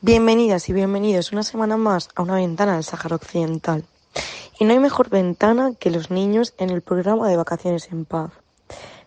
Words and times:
Bienvenidas 0.00 0.68
y 0.68 0.72
bienvenidos 0.72 1.32
una 1.32 1.42
semana 1.42 1.76
más 1.76 2.08
a 2.14 2.22
una 2.22 2.36
ventana 2.36 2.74
del 2.74 2.84
Sáhara 2.84 3.16
Occidental. 3.16 3.84
Y 4.60 4.64
no 4.64 4.72
hay 4.72 4.78
mejor 4.78 5.10
ventana 5.10 5.72
que 5.76 5.90
los 5.90 6.12
niños 6.12 6.54
en 6.56 6.70
el 6.70 6.82
programa 6.82 7.28
de 7.28 7.36
Vacaciones 7.36 7.88
en 7.90 8.04
Paz. 8.04 8.30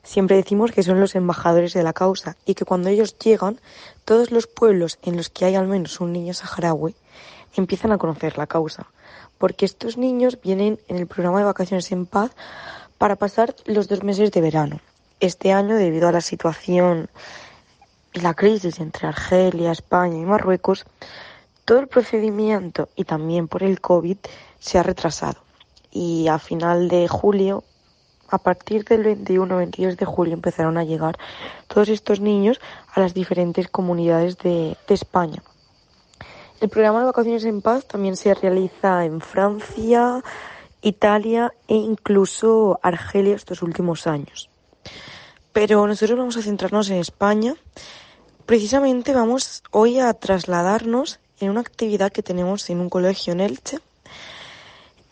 Siempre 0.03 0.35
decimos 0.35 0.73
que 0.73 0.83
son 0.83 0.99
los 0.99 1.15
embajadores 1.15 1.73
de 1.73 1.83
la 1.83 1.93
causa 1.93 2.35
y 2.45 2.55
que 2.55 2.65
cuando 2.65 2.89
ellos 2.89 3.17
llegan, 3.17 3.61
todos 4.03 4.31
los 4.31 4.47
pueblos 4.47 4.99
en 5.01 5.15
los 5.15 5.29
que 5.29 5.45
hay 5.45 5.55
al 5.55 5.65
menos 5.65 6.01
un 6.01 6.11
niño 6.11 6.33
saharaui 6.33 6.93
empiezan 7.55 7.93
a 7.93 7.97
conocer 7.97 8.37
la 8.37 8.47
causa. 8.47 8.87
Porque 9.37 9.63
estos 9.63 9.95
niños 9.95 10.41
vienen 10.41 10.77
en 10.89 10.97
el 10.97 11.07
programa 11.07 11.39
de 11.39 11.45
Vacaciones 11.45 11.89
en 11.93 12.05
Paz 12.05 12.31
para 12.97 13.15
pasar 13.15 13.55
los 13.63 13.87
dos 13.87 14.03
meses 14.03 14.29
de 14.33 14.41
verano. 14.41 14.81
Este 15.21 15.53
año, 15.53 15.77
debido 15.77 16.09
a 16.09 16.11
la 16.11 16.19
situación 16.19 17.09
la 18.13 18.33
crisis 18.33 18.79
entre 18.79 19.07
Argelia, 19.07 19.71
España 19.71 20.17
y 20.17 20.25
Marruecos, 20.25 20.85
todo 21.65 21.79
el 21.79 21.87
procedimiento 21.87 22.89
y 22.95 23.05
también 23.05 23.47
por 23.47 23.63
el 23.63 23.79
COVID 23.79 24.17
se 24.59 24.79
ha 24.79 24.83
retrasado. 24.83 25.39
Y 25.91 26.27
a 26.27 26.39
final 26.39 26.87
de 26.89 27.07
julio, 27.07 27.63
a 28.29 28.37
partir 28.37 28.85
del 28.85 29.05
21-22 29.05 29.95
de 29.95 30.05
julio, 30.05 30.33
empezaron 30.33 30.77
a 30.77 30.83
llegar 30.83 31.17
todos 31.67 31.89
estos 31.89 32.19
niños 32.19 32.59
a 32.93 32.99
las 32.99 33.13
diferentes 33.13 33.67
comunidades 33.67 34.37
de, 34.37 34.77
de 34.87 34.93
España. 34.93 35.43
El 36.59 36.69
programa 36.69 36.99
de 36.99 37.05
vacaciones 37.05 37.43
en 37.45 37.61
paz 37.61 37.85
también 37.87 38.15
se 38.15 38.33
realiza 38.33 39.03
en 39.03 39.19
Francia, 39.19 40.23
Italia 40.81 41.53
e 41.67 41.75
incluso 41.75 42.79
Argelia 42.83 43.35
estos 43.35 43.61
últimos 43.61 44.07
años. 44.07 44.49
Pero 45.53 45.85
nosotros 45.85 46.17
vamos 46.17 46.37
a 46.37 46.41
centrarnos 46.41 46.89
en 46.89 46.97
España. 46.97 47.55
Precisamente 48.45 49.13
vamos 49.13 49.63
hoy 49.71 49.99
a 49.99 50.13
trasladarnos 50.13 51.19
en 51.39 51.49
una 51.49 51.61
actividad 51.61 52.11
que 52.11 52.23
tenemos 52.23 52.69
en 52.69 52.79
un 52.79 52.89
colegio 52.89 53.33
en 53.33 53.41
Elche. 53.41 53.79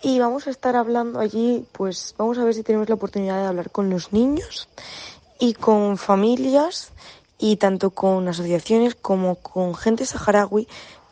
Y 0.01 0.19
vamos 0.19 0.47
a 0.47 0.49
estar 0.49 0.77
hablando 0.77 1.19
allí, 1.19 1.65
pues 1.73 2.15
vamos 2.17 2.37
a 2.37 2.45
ver 2.45 2.53
si 2.53 2.63
tenemos 2.63 2.87
la 2.87 2.95
oportunidad 2.95 3.41
de 3.41 3.47
hablar 3.47 3.69
con 3.69 3.89
los 3.89 4.13
niños 4.13 4.69
y 5.39 5.53
con 5.53 5.97
familias 5.97 6.91
y 7.37 7.57
tanto 7.57 7.89
con 7.89 8.27
asociaciones 8.27 8.95
como 8.95 9.35
con 9.35 9.75
gente 9.75 10.05
saharaui 10.05 10.67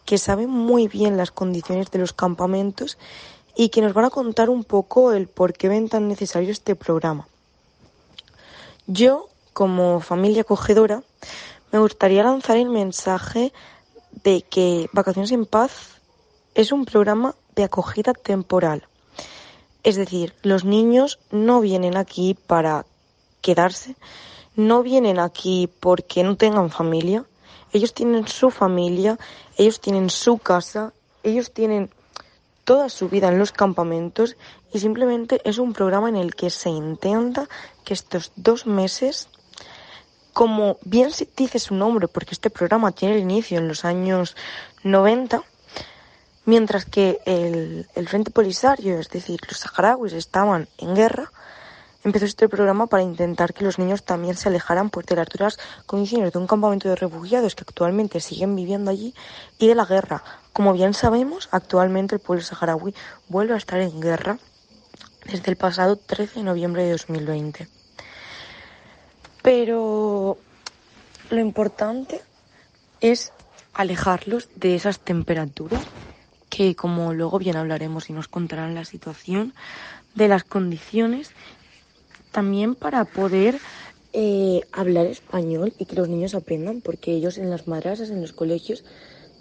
que 0.06 0.18
sabe 0.18 0.48
muy 0.48 0.88
bien 0.88 1.18
las 1.18 1.32
condiciones 1.32 1.92
de 1.92 2.00
los 2.00 2.14
campamentos 2.14 2.98
y 3.58 3.70
que 3.70 3.82
nos 3.82 3.94
van 3.94 4.06
a 4.06 4.10
contar 4.10 4.50
un 4.50 4.64
poco 4.64 5.12
el 5.12 5.28
por 5.28 5.52
qué 5.52 5.68
ven 5.68 5.90
tan 5.90 6.08
necesario 6.08 6.52
este 6.52 6.76
programa. 6.76 7.28
Yo, 8.88 9.28
como 9.52 10.00
familia 10.00 10.44
acogedora, 10.44 11.04
me 11.74 11.80
gustaría 11.80 12.24
lanzar 12.24 12.56
el 12.56 12.70
mensaje 12.70 13.52
de 14.24 14.44
que 14.44 14.90
Vacaciones 14.94 15.34
en 15.34 15.46
Paz 15.46 16.00
es 16.56 16.72
un 16.72 16.86
programa 16.86 17.36
de 17.54 17.66
acogida 17.66 18.14
temporal. 18.14 18.88
Es 19.84 19.98
decir, 19.98 20.34
los 20.42 20.64
niños 20.64 21.20
no 21.32 21.60
vienen 21.60 21.98
aquí 21.98 22.34
para 22.48 22.86
quedarse, 23.42 23.98
no 24.56 24.84
vienen 24.84 25.20
aquí 25.20 25.70
porque 25.82 26.24
no 26.24 26.38
tengan 26.38 26.70
familia. 26.70 27.26
Ellos 27.74 27.94
tienen 27.94 28.26
su 28.30 28.52
familia, 28.52 29.20
ellos 29.58 29.82
tienen 29.82 30.10
su 30.10 30.38
casa, 30.38 30.94
ellos 31.24 31.52
tienen 31.52 31.90
toda 32.68 32.90
su 32.90 33.08
vida 33.08 33.30
en 33.30 33.40
los 33.40 33.54
campamentos 33.54 34.36
y 34.74 34.80
simplemente 34.80 35.40
es 35.46 35.58
un 35.58 35.72
programa 35.72 36.10
en 36.10 36.18
el 36.18 36.36
que 36.36 36.50
se 36.50 36.70
intenta 36.70 37.48
que 37.86 37.94
estos 37.94 38.34
dos 38.36 38.68
meses, 38.68 39.30
como 40.34 40.78
bien 40.84 41.10
dice 41.38 41.60
su 41.60 41.76
nombre, 41.76 42.10
porque 42.10 42.34
este 42.34 42.50
programa 42.50 42.92
tiene 42.92 43.16
el 43.16 43.22
inicio 43.22 43.58
en 43.58 43.70
los 43.70 43.86
años 43.86 44.36
90, 44.84 45.42
mientras 46.44 46.84
que 46.84 47.22
el, 47.26 47.88
el 47.96 48.10
Frente 48.10 48.32
Polisario, 48.32 49.00
es 49.00 49.10
decir, 49.10 49.40
los 49.48 49.60
saharauis 49.60 50.12
estaban 50.12 50.68
en 50.78 50.94
guerra, 50.94 51.32
empezó 52.04 52.26
este 52.26 52.50
programa 52.50 52.88
para 52.88 53.04
intentar 53.04 53.54
que 53.54 53.64
los 53.64 53.80
niños 53.80 54.04
también 54.04 54.36
se 54.36 54.50
alejaran 54.50 54.90
pues, 54.90 55.06
de 55.06 55.16
las 55.16 55.28
duras 55.28 55.60
condiciones 55.86 56.32
de 56.32 56.40
un 56.40 56.48
campamento 56.48 56.90
de 56.90 56.96
refugiados 56.96 57.56
que 57.56 57.64
actualmente 57.64 58.20
siguen 58.20 58.56
viviendo 58.56 58.92
allí 58.92 59.14
y 59.60 59.68
de 59.68 59.76
la 59.76 59.86
guerra. 59.86 60.24
Como 60.54 60.74
bien 60.74 60.94
sabemos, 60.94 61.50
actualmente 61.52 62.16
el 62.16 62.22
pueblo 62.22 62.44
saharaui 62.44 62.94
vuelve 63.28 63.54
a 63.54 63.58
estar 63.58 63.80
en 63.80 64.00
guerra 64.00 64.40
desde 65.26 65.52
el 65.52 65.58
pasado 65.58 65.98
13 65.98 66.40
de 66.40 66.46
noviembre 66.46 66.84
de 66.84 66.92
2020. 66.92 67.68
Pero 69.42 70.38
lo 71.30 71.40
importante 71.40 72.22
es 73.02 73.32
alejarlos 73.74 74.50
de 74.56 74.76
esas 74.76 75.00
temperaturas 75.00 75.84
que 76.50 76.76
como 76.76 77.14
luego 77.14 77.40
bien 77.40 77.58
hablaremos 77.58 78.10
y 78.10 78.14
nos 78.14 78.28
contarán 78.28 78.74
la 78.74 78.86
situación 78.86 79.54
de 80.16 80.28
las 80.28 80.44
condiciones 80.44 81.32
también 82.38 82.76
para 82.76 83.04
poder 83.04 83.58
eh, 84.14 84.62
hablar 84.72 85.08
español 85.08 85.74
y 85.80 85.86
que 85.86 85.96
los 85.96 86.08
niños 86.08 86.36
aprendan, 86.36 86.82
porque 86.82 87.12
ellos 87.12 87.40
en 87.40 87.50
las 87.50 87.68
madrasas, 87.68 88.12
en 88.12 88.22
los 88.22 88.32
colegios, 88.32 88.84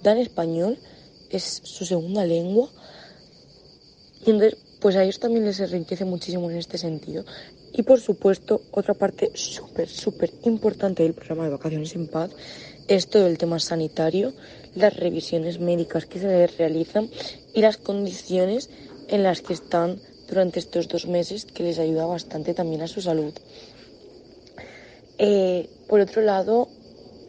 dan 0.03 0.17
español, 0.17 0.79
es 1.29 1.61
su 1.63 1.85
segunda 1.85 2.25
lengua. 2.25 2.71
Y 4.25 4.31
entonces, 4.31 4.57
pues 4.81 4.97
a 4.97 5.03
ellos 5.03 5.21
también 5.21 5.45
les 5.45 5.61
enriquece 5.61 6.07
muchísimo 6.07 6.51
en 6.51 6.57
este 6.57 6.79
sentido. 6.79 7.27
Y 7.75 7.83
por 7.83 8.01
supuesto, 8.01 8.63
otra 8.71 8.95
parte 8.95 9.31
súper, 9.35 9.91
súper 9.91 10.33
importante 10.45 11.03
del 11.03 11.13
programa 11.13 11.45
de 11.45 11.51
Vacaciones 11.51 11.95
en 11.97 12.09
Paz 12.09 12.31
es 12.89 13.09
todo 13.09 13.27
el 13.27 13.37
tema 13.37 13.59
sanitario, 13.59 14.33
las 14.75 14.97
revisiones 14.97 15.61
médicas 15.61 16.07
que 16.07 16.19
se 16.19 16.29
les 16.29 16.57
realizan 16.57 17.11
y 17.53 17.61
las 17.61 17.77
condiciones 17.77 18.71
en 19.09 19.23
las 19.23 19.43
que 19.43 19.53
están 19.53 20.01
durante 20.29 20.59
estos 20.59 20.89
dos 20.89 21.07
meses 21.07 21.45
que 21.45 21.63
les 21.63 21.79
ayuda 21.79 22.07
bastante 22.07 22.55
también 22.55 22.83
a 22.83 22.89
su 22.89 23.01
salud. 23.01 23.33
Eh, 25.19 25.69
por 25.89 26.01
otro 26.01 26.23
lado, 26.23 26.69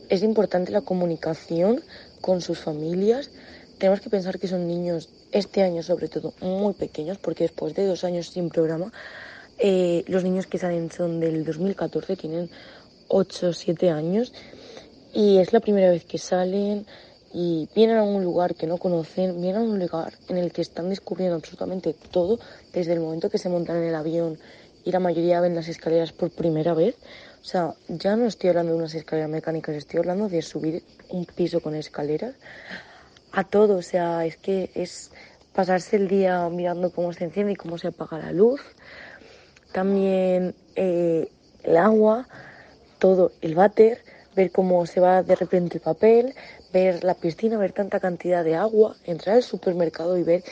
es 0.09 0.23
importante 0.23 0.71
la 0.71 0.81
comunicación 0.81 1.81
con 2.21 2.41
sus 2.41 2.59
familias. 2.59 3.29
Tenemos 3.77 4.01
que 4.01 4.09
pensar 4.09 4.39
que 4.39 4.47
son 4.47 4.67
niños, 4.67 5.09
este 5.31 5.61
año 5.61 5.83
sobre 5.83 6.07
todo, 6.07 6.33
muy 6.41 6.73
pequeños, 6.73 7.17
porque 7.17 7.45
después 7.45 7.75
de 7.75 7.85
dos 7.85 8.03
años 8.03 8.29
sin 8.29 8.49
programa, 8.49 8.91
eh, 9.59 10.03
los 10.07 10.23
niños 10.23 10.47
que 10.47 10.57
salen 10.57 10.91
son 10.91 11.19
del 11.19 11.45
2014, 11.45 12.15
tienen 12.15 12.49
8 13.07 13.49
o 13.49 13.53
7 13.53 13.89
años, 13.89 14.33
y 15.13 15.37
es 15.37 15.53
la 15.53 15.59
primera 15.59 15.89
vez 15.89 16.05
que 16.05 16.17
salen, 16.17 16.85
y 17.33 17.69
vienen 17.75 17.97
a 17.97 18.03
un 18.03 18.23
lugar 18.23 18.55
que 18.55 18.67
no 18.67 18.77
conocen, 18.77 19.41
vienen 19.41 19.61
a 19.61 19.65
un 19.65 19.79
lugar 19.79 20.13
en 20.29 20.37
el 20.37 20.51
que 20.51 20.61
están 20.61 20.89
descubriendo 20.89 21.35
absolutamente 21.35 21.93
todo 22.11 22.39
desde 22.73 22.93
el 22.93 22.99
momento 22.99 23.29
que 23.29 23.37
se 23.37 23.49
montan 23.49 23.77
en 23.77 23.83
el 23.83 23.95
avión 23.95 24.37
y 24.87 24.91
la 24.91 24.99
mayoría 24.99 25.41
ven 25.41 25.53
las 25.53 25.67
escaleras 25.67 26.13
por 26.13 26.31
primera 26.31 26.73
vez. 26.73 26.95
O 27.41 27.43
sea, 27.43 27.73
ya 27.89 28.15
no 28.15 28.25
estoy 28.25 28.49
hablando 28.49 28.71
de 28.71 28.77
unas 28.77 28.95
escaleras 28.95 29.29
mecánicas, 29.29 29.75
estoy 29.75 29.99
hablando 29.99 30.29
de 30.29 30.41
subir 30.41 30.81
un 31.09 31.25
piso 31.25 31.59
con 31.59 31.75
escaleras 31.75 32.35
a 33.33 33.43
todo. 33.43 33.75
O 33.75 33.81
sea, 33.81 34.25
es 34.25 34.37
que 34.37 34.71
es 34.75 35.11
pasarse 35.53 35.97
el 35.97 36.07
día 36.07 36.47
mirando 36.49 36.91
cómo 36.91 37.11
se 37.11 37.25
enciende 37.25 37.51
y 37.51 37.55
cómo 37.55 37.77
se 37.77 37.87
apaga 37.87 38.17
la 38.17 38.31
luz. 38.31 38.61
También 39.73 40.55
eh, 40.75 41.29
el 41.63 41.77
agua, 41.77 42.25
todo, 42.97 43.33
el 43.41 43.55
váter, 43.55 44.01
ver 44.37 44.51
cómo 44.51 44.85
se 44.85 45.01
va 45.01 45.21
de 45.21 45.35
repente 45.35 45.79
el 45.79 45.81
papel, 45.81 46.33
ver 46.71 47.03
la 47.03 47.13
piscina, 47.13 47.57
ver 47.57 47.71
tanta 47.71 47.99
cantidad 47.99 48.43
de 48.43 48.55
agua, 48.55 48.95
entrar 49.05 49.37
al 49.37 49.43
supermercado 49.43 50.17
y 50.17 50.23
ver 50.23 50.43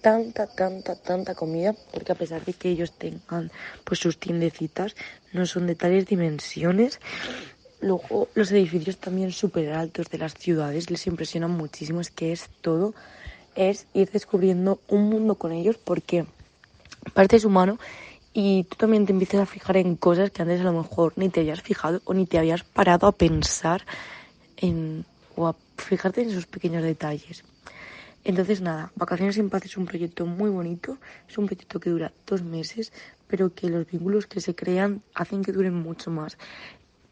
tanta, 0.00 0.46
tanta, 0.46 0.94
tanta 0.94 1.34
comida, 1.34 1.74
porque 1.92 2.12
a 2.12 2.14
pesar 2.14 2.44
de 2.44 2.52
que 2.52 2.70
ellos 2.70 2.92
tengan 2.92 3.50
pues 3.84 4.00
sus 4.00 4.18
tiendecitas, 4.18 4.94
no 5.32 5.46
son 5.46 5.66
de 5.66 5.74
tales 5.74 6.06
dimensiones. 6.06 7.00
Luego 7.80 8.28
los 8.34 8.50
edificios 8.50 8.98
también 8.98 9.32
súper 9.32 9.72
altos 9.72 10.08
de 10.10 10.18
las 10.18 10.34
ciudades 10.34 10.90
les 10.90 11.06
impresionan 11.06 11.50
muchísimo, 11.50 12.00
es 12.00 12.10
que 12.10 12.32
es 12.32 12.48
todo, 12.60 12.94
es 13.54 13.86
ir 13.94 14.10
descubriendo 14.10 14.80
un 14.88 15.08
mundo 15.08 15.36
con 15.36 15.52
ellos 15.52 15.76
porque 15.76 16.26
parte 17.14 17.36
es 17.36 17.44
humano 17.44 17.78
y 18.32 18.64
tú 18.64 18.76
también 18.76 19.06
te 19.06 19.12
empiezas 19.12 19.40
a 19.40 19.46
fijar 19.46 19.76
en 19.76 19.96
cosas 19.96 20.30
que 20.30 20.42
antes 20.42 20.60
a 20.60 20.64
lo 20.64 20.72
mejor 20.72 21.12
ni 21.16 21.28
te 21.28 21.40
habías 21.40 21.62
fijado 21.62 22.00
o 22.04 22.14
ni 22.14 22.26
te 22.26 22.38
habías 22.38 22.62
parado 22.62 23.06
a 23.06 23.12
pensar 23.12 23.84
en 24.56 25.04
o 25.38 25.46
a 25.46 25.54
fijarte 25.76 26.22
en 26.22 26.30
esos 26.30 26.46
pequeños 26.46 26.82
detalles. 26.82 27.44
Entonces, 28.24 28.60
nada, 28.60 28.90
Vacaciones 28.96 29.38
en 29.38 29.48
Paz 29.48 29.64
es 29.64 29.76
un 29.76 29.86
proyecto 29.86 30.26
muy 30.26 30.50
bonito, 30.50 30.98
es 31.28 31.38
un 31.38 31.46
proyecto 31.46 31.78
que 31.78 31.90
dura 31.90 32.12
dos 32.26 32.42
meses, 32.42 32.92
pero 33.28 33.54
que 33.54 33.70
los 33.70 33.86
vínculos 33.86 34.26
que 34.26 34.40
se 34.40 34.54
crean 34.56 35.02
hacen 35.14 35.44
que 35.44 35.52
duren 35.52 35.74
mucho 35.74 36.10
más. 36.10 36.36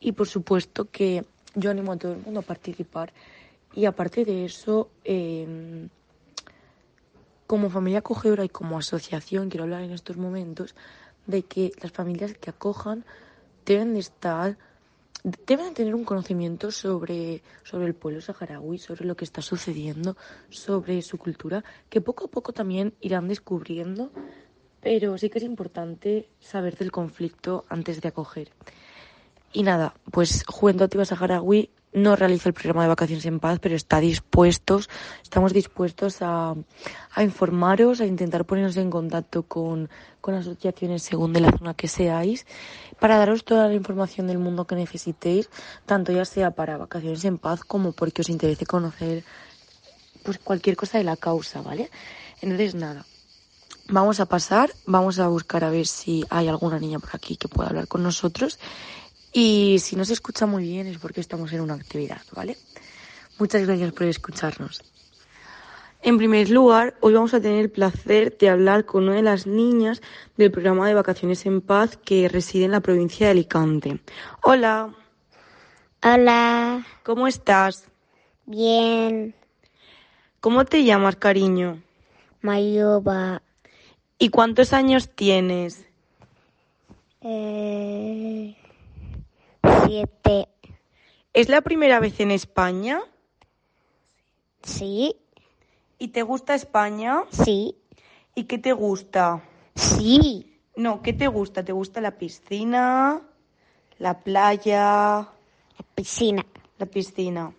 Y 0.01 0.13
por 0.13 0.27
supuesto 0.27 0.91
que 0.91 1.25
yo 1.55 1.71
animo 1.71 1.93
a 1.93 1.97
todo 1.97 2.13
el 2.13 2.19
mundo 2.19 2.41
a 2.41 2.43
participar 2.43 3.13
y 3.73 3.85
aparte 3.85 4.25
de 4.25 4.45
eso, 4.45 4.91
em, 5.05 5.89
como 7.47 7.71
familia 7.71 8.01
acogedora 8.01 8.45
y 8.45 8.49
como 8.49 8.77
asociación, 8.77 9.51
quiero 9.51 9.65
hablar 9.65 9.83
en 9.83 9.93
estos 9.93 10.17
momentos 10.17 10.75
de 11.27 11.43
que 11.45 11.73
las 11.81 11.93
familias 11.93 12.35
que 12.35 12.51
acojan 12.51 13.05
deben 13.65 13.95
de 13.95 14.01
estar 14.01 14.59
deben 15.27 15.75
tener 15.75 15.95
un 15.95 16.05
conocimiento 16.05 16.71
sobre, 16.71 17.43
sobre 17.65 17.87
el 17.87 17.95
pueblo 17.95 18.21
saharaui, 18.21 18.79
sobre 18.79 19.05
lo 19.05 19.17
que 19.17 19.25
está 19.25 19.43
sucediendo, 19.43 20.17
sobre 20.51 21.03
su 21.03 21.19
cultura, 21.19 21.65
que 21.91 22.01
poco 22.01 22.27
a 22.27 22.31
poco 22.31 22.53
también 22.53 22.95
irán 23.01 23.27
descubriendo, 23.27 24.13
pero 24.81 25.19
sí 25.19 25.29
que 25.29 25.39
es 25.39 25.45
importante 25.45 26.29
saber 26.39 26.77
del 26.77 26.93
conflicto 26.93 27.65
antes 27.69 28.01
de 28.01 28.09
acoger. 28.09 28.53
Y 29.53 29.65
nada, 29.65 29.95
pues 30.13 30.45
Juventud 30.47 30.85
Activa 30.85 31.05
Saharaui 31.05 31.71
no 31.97 32.15
realiza 32.15 32.51
el 32.51 32.55
programa 32.55 32.83
de 32.83 32.89
vacaciones 32.89 33.25
en 33.25 33.41
paz, 33.41 33.59
pero 33.59 33.75
está 33.75 34.01
dispuestos, 34.01 34.91
estamos 35.23 35.55
dispuestos 35.55 36.21
a, 36.21 36.55
a 37.15 37.23
informaros, 37.23 38.03
a 38.03 38.07
intentar 38.07 38.45
ponernos 38.45 38.77
en 38.77 38.91
contacto 38.91 39.45
con, 39.45 39.89
con 40.21 40.35
asociaciones 40.35 41.03
según 41.03 41.33
de 41.33 41.41
la 41.41 41.51
zona 41.53 41.73
que 41.73 41.89
seáis, 41.89 42.47
para 43.01 43.17
daros 43.17 43.47
toda 43.47 43.67
la 43.67 43.75
información 43.75 44.27
del 44.27 44.39
mundo 44.39 44.67
que 44.67 44.75
necesitéis, 44.75 45.49
tanto 45.87 46.13
ya 46.13 46.27
sea 46.27 46.51
para 46.51 46.77
vacaciones 46.77 47.25
en 47.25 47.39
paz 47.39 47.65
como 47.65 47.93
porque 47.93 48.21
os 48.21 48.29
interese 48.29 48.67
conocer 48.67 49.25
pues 50.23 50.39
cualquier 50.39 50.77
cosa 50.77 50.99
de 50.99 51.05
la 51.05 51.17
causa, 51.17 51.63
¿vale? 51.63 51.91
Entonces 52.43 52.75
nada, 52.75 53.07
vamos 53.89 54.21
a 54.21 54.27
pasar, 54.27 54.71
vamos 54.85 55.19
a 55.19 55.29
buscar 55.29 55.65
a 55.65 55.71
ver 55.71 55.87
si 55.87 56.27
hay 56.29 56.49
alguna 56.49 56.79
niña 56.79 56.99
por 56.99 57.11
aquí 57.15 57.39
que 57.39 57.49
pueda 57.49 57.71
hablar 57.71 57.89
con 57.89 58.03
nosotros 58.03 58.59
y 59.39 59.81
si 59.81 59.97
no 59.97 60.07
se 60.07 60.15
escucha 60.15 60.47
muy 60.47 60.63
bien 60.63 60.87
es 60.87 60.97
porque 60.97 61.21
estamos 61.21 61.53
en 61.53 61.61
una 61.61 61.75
actividad, 61.75 62.23
¿vale? 62.33 62.57
Muchas 63.39 63.67
gracias 63.67 63.93
por 63.93 64.07
escucharnos. 64.07 64.83
En 66.01 66.17
primer 66.17 66.49
lugar, 66.49 66.95
hoy 67.03 67.13
vamos 67.13 67.35
a 67.35 67.41
tener 67.43 67.61
el 67.61 67.71
placer 67.71 68.39
de 68.39 68.49
hablar 68.49 68.87
con 68.87 69.03
una 69.05 69.17
de 69.17 69.23
las 69.23 69.47
niñas 69.47 70.01
del 70.39 70.51
programa 70.51 70.89
de 70.89 70.95
Vacaciones 70.95 71.45
en 71.45 71.61
Paz 71.61 71.99
que 72.03 72.31
reside 72.31 72.65
en 72.65 72.71
la 72.71 72.81
provincia 72.81 73.27
de 73.27 73.33
Alicante. 73.33 74.01
Hola. 74.43 74.95
Hola. 76.03 76.87
¿Cómo 77.03 77.27
estás? 77.29 77.89
Bien. 78.47 79.35
¿Cómo 80.41 80.65
te 80.65 80.83
llamas, 80.83 81.17
cariño? 81.17 81.83
Mayuba. 82.41 83.43
¿Y 84.19 84.31
cuántos 84.31 84.73
años 84.73 85.11
tienes? 85.15 85.85
Eh... 87.21 88.57
Siete. 89.87 90.49
¿Es 91.33 91.49
la 91.49 91.61
primera 91.61 92.01
vez 92.01 92.19
en 92.21 92.31
España? 92.31 93.01
Sí. 94.63 95.17
¿Y 95.99 96.09
te 96.09 96.23
gusta 96.23 96.55
España? 96.55 97.23
Sí. 97.31 97.77
¿Y 98.35 98.45
qué 98.45 98.59
te 98.59 98.73
gusta? 98.73 99.43
Sí. 99.75 100.59
No, 100.75 101.03
¿qué 101.03 101.13
te 101.13 101.29
gusta? 101.29 101.65
¿Te 101.65 101.73
gusta 101.73 102.01
la 102.01 102.19
piscina? 102.19 103.23
¿La 103.99 104.21
playa? 104.21 105.29
La 105.79 105.87
piscina. 105.95 106.45
La 106.79 106.87
piscina. 106.87 107.53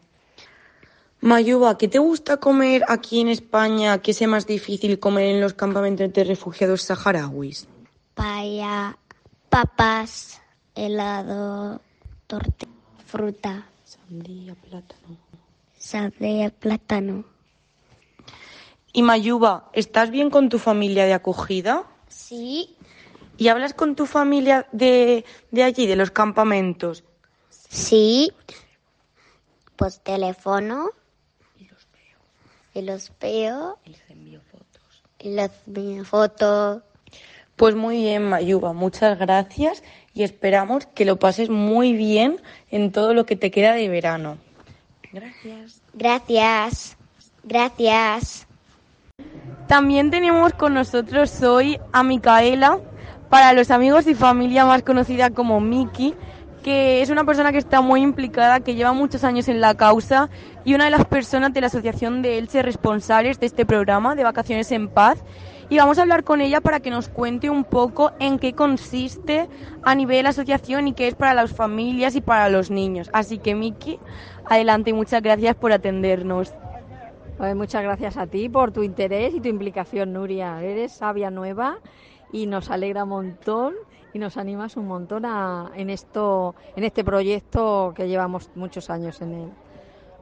Mayuba, 1.21 1.77
¿qué 1.77 1.87
te 1.87 1.97
gusta 1.97 2.37
comer 2.37 2.83
aquí 2.87 3.21
en 3.21 3.29
España 3.29 3.99
que 3.99 4.13
sea 4.13 4.27
más 4.27 4.45
difícil 4.45 4.99
comer 4.99 5.27
en 5.27 5.41
los 5.41 5.53
campamentos 5.53 6.13
de 6.13 6.23
refugiados 6.23 6.83
saharauis? 6.83 7.67
Paya, 8.13 8.97
papas, 9.49 10.39
helado, 10.75 11.81
torta, 12.27 12.67
fruta. 13.05 13.65
Sandía, 13.83 14.53
plátano. 14.55 15.17
Sandía, 15.77 16.49
plátano. 16.49 17.23
Y 18.91 19.01
Mayuba, 19.01 19.69
¿estás 19.73 20.11
bien 20.11 20.29
con 20.29 20.49
tu 20.49 20.59
familia 20.59 21.05
de 21.05 21.13
acogida? 21.13 21.85
Sí. 22.09 22.75
¿Y 23.37 23.47
hablas 23.47 23.73
con 23.73 23.95
tu 23.95 24.05
familia 24.05 24.67
de, 24.71 25.23
de 25.51 25.63
allí, 25.63 25.87
de 25.87 25.95
los 25.95 26.11
campamentos? 26.11 27.03
Sí. 27.49 28.31
Pues 29.75 30.01
teléfono. 30.01 30.89
Y 31.57 31.65
los 31.65 31.87
veo. 31.93 32.19
Y 32.73 32.81
los 32.81 33.11
veo. 33.19 33.79
Y 33.85 33.89
les 33.91 34.09
envío 34.09 34.41
fotos. 34.41 35.03
Y 35.19 35.29
les 35.29 35.51
envío 35.67 36.03
fotos. 36.03 36.81
Pues 37.57 37.75
muy 37.75 37.97
bien, 37.97 38.29
Mayuba, 38.29 38.71
muchas 38.71 39.17
gracias 39.17 39.83
y 40.13 40.21
esperamos 40.23 40.85
que 40.85 41.05
lo 41.05 41.17
pases 41.17 41.49
muy 41.49 41.93
bien 41.93 42.39
en 42.69 42.91
todo 42.91 43.13
lo 43.15 43.25
que 43.25 43.35
te 43.35 43.51
queda 43.51 43.73
de 43.73 43.89
verano. 43.89 44.37
Gracias. 45.11 45.81
Gracias. 45.93 46.97
Gracias. 47.43 48.47
También 49.67 50.11
tenemos 50.11 50.53
con 50.53 50.75
nosotros 50.75 51.41
hoy 51.41 51.79
a 51.91 52.03
Micaela, 52.03 52.79
para 53.29 53.53
los 53.53 53.71
amigos 53.71 54.05
y 54.05 54.13
familia 54.13 54.65
más 54.65 54.83
conocida 54.83 55.31
como 55.31 55.59
Miki, 55.59 56.13
que 56.63 57.01
es 57.01 57.09
una 57.09 57.23
persona 57.23 57.51
que 57.51 57.57
está 57.57 57.81
muy 57.81 58.01
implicada, 58.01 58.59
que 58.59 58.75
lleva 58.75 58.93
muchos 58.93 59.23
años 59.23 59.47
en 59.47 59.61
la 59.61 59.75
causa 59.75 60.29
y 60.63 60.75
una 60.75 60.85
de 60.85 60.91
las 60.91 61.05
personas 61.05 61.53
de 61.53 61.61
la 61.61 61.67
Asociación 61.67 62.21
de 62.21 62.37
Elche 62.37 62.61
responsables 62.61 63.39
de 63.39 63.47
este 63.47 63.65
programa 63.65 64.15
de 64.15 64.23
Vacaciones 64.23 64.71
en 64.71 64.89
Paz. 64.89 65.23
Y 65.69 65.77
vamos 65.77 65.97
a 65.97 66.03
hablar 66.03 66.23
con 66.23 66.39
ella 66.39 66.61
para 66.61 66.79
que 66.79 66.89
nos 66.89 67.09
cuente 67.09 67.49
un 67.49 67.65
poco 67.65 68.11
en 68.19 68.39
qué 68.39 68.53
consiste 68.53 69.49
a 69.83 69.95
nivel 69.95 70.25
asociación 70.25 70.87
y 70.87 70.93
qué 70.93 71.09
es 71.09 71.15
para 71.15 71.33
las 71.33 71.51
familias 71.51 72.15
y 72.15 72.21
para 72.21 72.47
los 72.47 72.71
niños. 72.71 73.09
Así 73.11 73.37
que 73.37 73.53
Miki, 73.53 73.99
adelante 74.45 74.91
y 74.91 74.93
muchas 74.93 75.21
gracias 75.21 75.55
por 75.55 75.73
atendernos. 75.73 76.53
Pues 77.37 77.53
muchas 77.53 77.83
gracias 77.83 78.15
a 78.15 78.27
ti 78.27 78.47
por 78.47 78.71
tu 78.71 78.81
interés 78.81 79.33
y 79.33 79.41
tu 79.41 79.49
implicación, 79.49 80.13
Nuria. 80.13 80.63
Eres 80.63 80.93
sabia 80.93 81.29
nueva 81.29 81.79
y 82.31 82.47
nos 82.47 82.71
alegra 82.71 83.03
un 83.03 83.09
montón 83.09 83.73
y 84.13 84.19
nos 84.19 84.37
animas 84.37 84.77
un 84.77 84.87
montón 84.87 85.25
a, 85.25 85.71
en 85.75 85.89
esto, 85.89 86.55
en 86.77 86.85
este 86.85 87.03
proyecto 87.03 87.93
que 87.93 88.07
llevamos 88.07 88.49
muchos 88.55 88.89
años 88.89 89.21
en 89.21 89.33
él. 89.33 89.49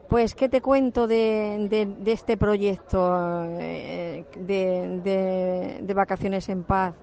Pues, 0.10 0.36
¿qué 0.36 0.50
te 0.50 0.62
cuento 0.62 1.08
de, 1.08 1.68
este 2.06 2.38
proyecto 2.38 3.44
eh, 3.60 4.24
de, 4.38 5.94
Vacaciones 5.96 6.48
en 6.50 6.64
Paz? 6.64 6.94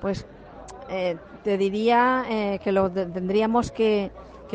Pues 0.00 0.26
eh, 0.88 1.16
te 1.44 1.56
diría 1.56 2.24
eh, 2.28 2.60
que 2.62 2.72
lo 2.72 2.90
tendríamos 2.90 3.70
que, 3.70 4.10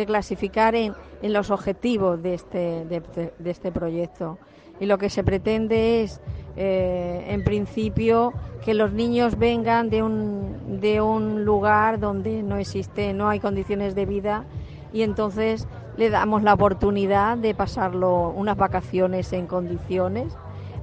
clasificar 0.06 0.76
en, 0.76 0.94
los 1.22 1.50
objetivos 1.52 2.22
de 2.22 2.34
este, 2.34 2.86
de, 2.86 3.32
este 3.50 3.72
proyecto. 3.72 4.38
Y 4.82 4.88
lo 4.88 4.98
que 4.98 5.10
se 5.10 5.24
pretende 5.24 6.04
es, 6.04 6.20
en 6.58 7.46
principio, 7.46 8.34
que 8.66 8.74
los 8.74 8.92
niños 8.92 9.40
vengan 9.40 9.90
de 9.90 10.04
un, 10.04 10.82
de 10.82 11.00
un 11.00 11.46
lugar 11.46 12.02
donde 12.02 12.44
no 12.44 12.58
existe, 12.58 13.14
no 13.14 13.30
hay 13.30 13.40
condiciones 13.40 13.96
de 13.96 14.06
vida 14.06 14.44
y 14.92 15.04
entonces 15.04 15.66
le 15.98 16.10
damos 16.10 16.44
la 16.44 16.54
oportunidad 16.54 17.38
de 17.38 17.54
pasarlo 17.54 18.30
unas 18.30 18.58
vacaciones 18.58 19.32
en 19.34 19.48
condiciones 19.48 20.36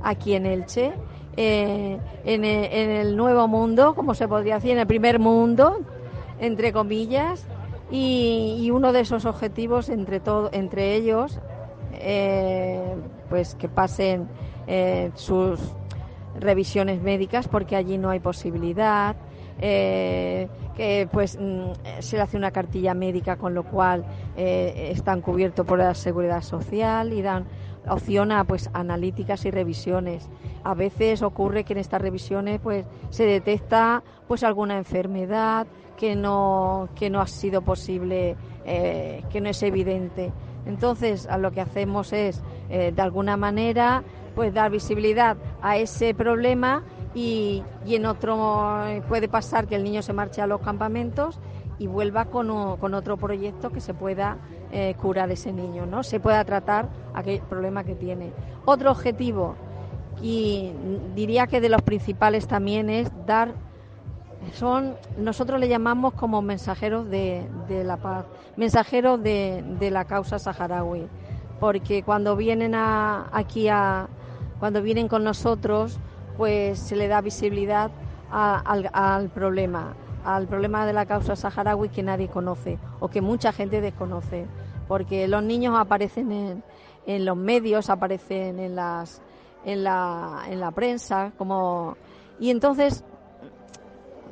aquí 0.02 0.34
en 0.34 0.46
Elche, 0.46 0.92
eh, 1.36 1.98
en, 2.24 2.44
en, 2.44 2.90
el 2.90 3.16
nuevo 3.16 3.48
mundo, 3.48 3.94
como 3.94 4.14
se 4.14 4.28
podría 4.28 4.56
decir, 4.56 4.72
en 4.72 4.78
el 4.78 4.86
primer 4.86 5.18
mundo, 5.18 5.78
entre 6.40 6.72
comillas, 6.72 7.46
y, 7.92 8.70
uno 8.72 8.92
de 8.92 9.00
esos 9.00 9.26
objetivos 9.26 9.88
entre, 9.90 10.20
entre 10.52 10.94
ellos, 10.94 11.38
eh, 11.92 12.96
pues 13.28 13.54
que 13.54 13.68
pasen 13.68 14.28
eh, 14.66 15.10
sus 15.14 15.60
revisiones 16.40 17.02
médicas 17.02 17.48
porque 17.48 17.76
allí 17.76 17.98
no 17.98 18.08
hay 18.08 18.18
posibilidad, 18.18 19.14
eh, 19.60 20.48
que 20.76 21.08
pues 21.12 21.38
se 22.00 22.16
le 22.16 22.22
hace 22.22 22.36
una 22.36 22.50
cartilla 22.50 22.94
médica 22.94 23.36
con 23.36 23.54
lo 23.54 23.64
cual 23.64 24.04
eh, 24.36 24.90
están 24.92 25.20
cubiertos 25.20 25.66
por 25.66 25.78
la 25.78 25.94
seguridad 25.94 26.42
social 26.42 27.12
y 27.12 27.22
dan 27.22 27.46
opción 27.88 28.32
a 28.32 28.44
pues 28.44 28.70
analíticas 28.72 29.44
y 29.44 29.50
revisiones. 29.50 30.28
A 30.64 30.74
veces 30.74 31.22
ocurre 31.22 31.64
que 31.64 31.74
en 31.74 31.80
estas 31.80 32.00
revisiones 32.00 32.60
pues 32.60 32.86
se 33.10 33.24
detecta 33.24 34.02
pues 34.28 34.44
alguna 34.44 34.78
enfermedad 34.78 35.66
que 35.96 36.16
no 36.16 36.88
que 36.94 37.10
no 37.10 37.20
ha 37.20 37.26
sido 37.26 37.62
posible 37.62 38.36
eh, 38.64 39.22
que 39.30 39.40
no 39.40 39.50
es 39.50 39.62
evidente. 39.62 40.32
Entonces 40.64 41.28
lo 41.38 41.50
que 41.50 41.60
hacemos 41.60 42.12
es 42.12 42.40
de 42.68 43.02
alguna 43.02 43.36
manera 43.36 44.04
pues 44.34 44.54
dar 44.54 44.70
visibilidad 44.70 45.36
a 45.60 45.76
ese 45.76 46.14
problema 46.14 46.84
y, 47.14 47.62
y, 47.86 47.94
en 47.96 48.06
otro 48.06 48.84
puede 49.08 49.28
pasar 49.28 49.66
que 49.66 49.76
el 49.76 49.84
niño 49.84 50.02
se 50.02 50.12
marche 50.12 50.40
a 50.40 50.46
los 50.46 50.60
campamentos 50.60 51.38
y 51.78 51.86
vuelva 51.86 52.26
con, 52.26 52.50
o, 52.50 52.76
con 52.76 52.94
otro 52.94 53.16
proyecto 53.16 53.70
que 53.70 53.80
se 53.80 53.94
pueda 53.94 54.38
eh, 54.70 54.94
curar 55.00 55.30
ese 55.30 55.52
niño, 55.52 55.84
¿no? 55.84 56.02
Se 56.02 56.20
pueda 56.20 56.44
tratar 56.44 56.88
aquel 57.14 57.40
problema 57.40 57.84
que 57.84 57.94
tiene. 57.94 58.32
Otro 58.64 58.90
objetivo, 58.90 59.56
y 60.22 60.72
diría 61.14 61.46
que 61.46 61.60
de 61.60 61.68
los 61.68 61.82
principales 61.82 62.46
también 62.46 62.88
es 62.88 63.10
dar 63.26 63.54
son 64.54 64.96
nosotros 65.18 65.60
le 65.60 65.68
llamamos 65.68 66.14
como 66.14 66.42
mensajeros 66.42 67.08
de, 67.08 67.46
de 67.68 67.84
la 67.84 67.96
paz, 67.96 68.26
mensajeros 68.56 69.22
de, 69.22 69.64
de, 69.78 69.90
la 69.90 70.04
causa 70.04 70.38
saharaui, 70.38 71.06
porque 71.60 72.02
cuando 72.02 72.34
vienen 72.36 72.74
a, 72.74 73.28
aquí 73.32 73.68
a 73.68 74.08
cuando 74.58 74.82
vienen 74.82 75.08
con 75.08 75.24
nosotros 75.24 75.98
pues 76.36 76.78
se 76.78 76.96
le 76.96 77.08
da 77.08 77.20
visibilidad 77.20 77.90
al, 78.30 79.30
problema. 79.30 79.94
al 80.24 80.46
problema 80.46 80.86
de 80.86 80.92
la 80.92 81.06
causa 81.06 81.36
saharaui 81.36 81.88
que 81.90 82.02
nadie 82.02 82.28
conoce 82.28 82.78
o 83.00 83.08
que 83.08 83.20
mucha 83.20 83.52
gente 83.52 83.80
desconoce, 83.80 84.46
porque 84.88 85.28
los 85.28 85.42
niños 85.42 85.74
aparecen 85.78 86.32
en, 86.32 86.64
en 87.06 87.24
los 87.24 87.36
medios, 87.36 87.90
aparecen 87.90 88.58
en 88.58 88.76
las 88.76 89.20
en 89.64 89.84
la, 89.84 90.42
en 90.48 90.58
la 90.58 90.72
prensa, 90.72 91.32
como 91.38 91.96
y 92.40 92.50
entonces 92.50 93.04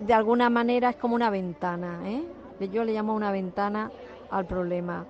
de 0.00 0.14
alguna 0.14 0.50
manera 0.50 0.90
es 0.90 0.96
como 0.96 1.14
una 1.14 1.30
ventana, 1.30 2.00
¿eh? 2.06 2.24
yo 2.72 2.84
le 2.84 2.92
llamo 2.92 3.14
una 3.14 3.30
ventana 3.30 3.90
al 4.30 4.46
problema. 4.46 5.06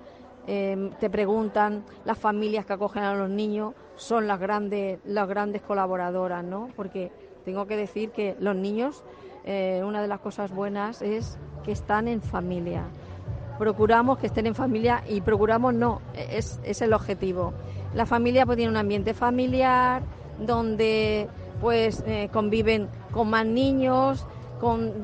Em, 0.47 0.89
te 0.99 1.09
preguntan 1.09 1.83
las 2.03 2.17
familias 2.17 2.65
que 2.65 2.73
acogen 2.73 3.03
a 3.03 3.13
los 3.13 3.29
niños 3.29 3.73
son 4.01 4.27
las 4.27 4.39
grandes 4.39 4.99
las 5.05 5.27
grandes 5.27 5.61
colaboradoras, 5.61 6.43
¿no? 6.43 6.69
Porque 6.75 7.11
tengo 7.45 7.67
que 7.67 7.77
decir 7.77 8.09
que 8.09 8.35
los 8.39 8.55
niños 8.55 9.03
eh, 9.45 9.81
una 9.85 10.01
de 10.01 10.07
las 10.07 10.19
cosas 10.19 10.51
buenas 10.51 11.01
es 11.03 11.37
que 11.63 11.71
están 11.71 12.07
en 12.07 12.21
familia. 12.21 12.83
Procuramos 13.59 14.17
que 14.17 14.27
estén 14.27 14.47
en 14.47 14.55
familia 14.55 15.03
y 15.07 15.21
procuramos 15.21 15.73
no, 15.75 16.01
es, 16.15 16.59
es 16.63 16.81
el 16.81 16.93
objetivo. 16.93 17.53
La 17.93 18.07
familia 18.07 18.45
pues 18.45 18.57
tiene 18.57 18.71
un 18.71 18.77
ambiente 18.77 19.13
familiar 19.13 20.01
donde 20.39 21.27
pues 21.59 22.03
eh, 22.07 22.29
conviven 22.33 22.89
con 23.11 23.29
más 23.29 23.45
niños, 23.45 24.25
con, 24.59 25.03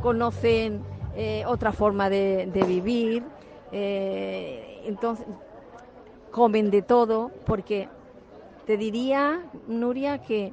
conocen 0.00 0.82
eh, 1.16 1.42
otra 1.46 1.72
forma 1.72 2.08
de, 2.08 2.48
vivir, 2.66 3.24
entonces 3.72 5.26
comen 6.30 6.70
de 6.70 6.82
todo, 6.82 7.30
porque 7.44 7.88
te 8.70 8.76
diría, 8.76 9.40
Nuria, 9.66 10.18
que 10.18 10.52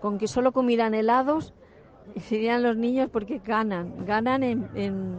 con 0.00 0.16
que 0.16 0.26
solo 0.26 0.52
comieran 0.52 0.94
helados 0.94 1.52
serían 2.16 2.62
los 2.62 2.78
niños 2.78 3.10
porque 3.12 3.42
ganan, 3.44 4.06
ganan 4.06 4.42
en, 4.42 5.18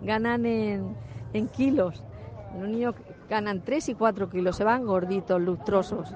ganan 0.00 0.46
en, 0.46 0.96
en 1.34 1.48
kilos. 1.48 2.02
Los 2.58 2.70
niños 2.70 2.94
ganan 3.28 3.60
3 3.62 3.90
y 3.90 3.94
4 3.96 4.30
kilos, 4.30 4.56
se 4.56 4.64
van 4.64 4.86
gorditos, 4.86 5.42
lustrosos. 5.42 6.14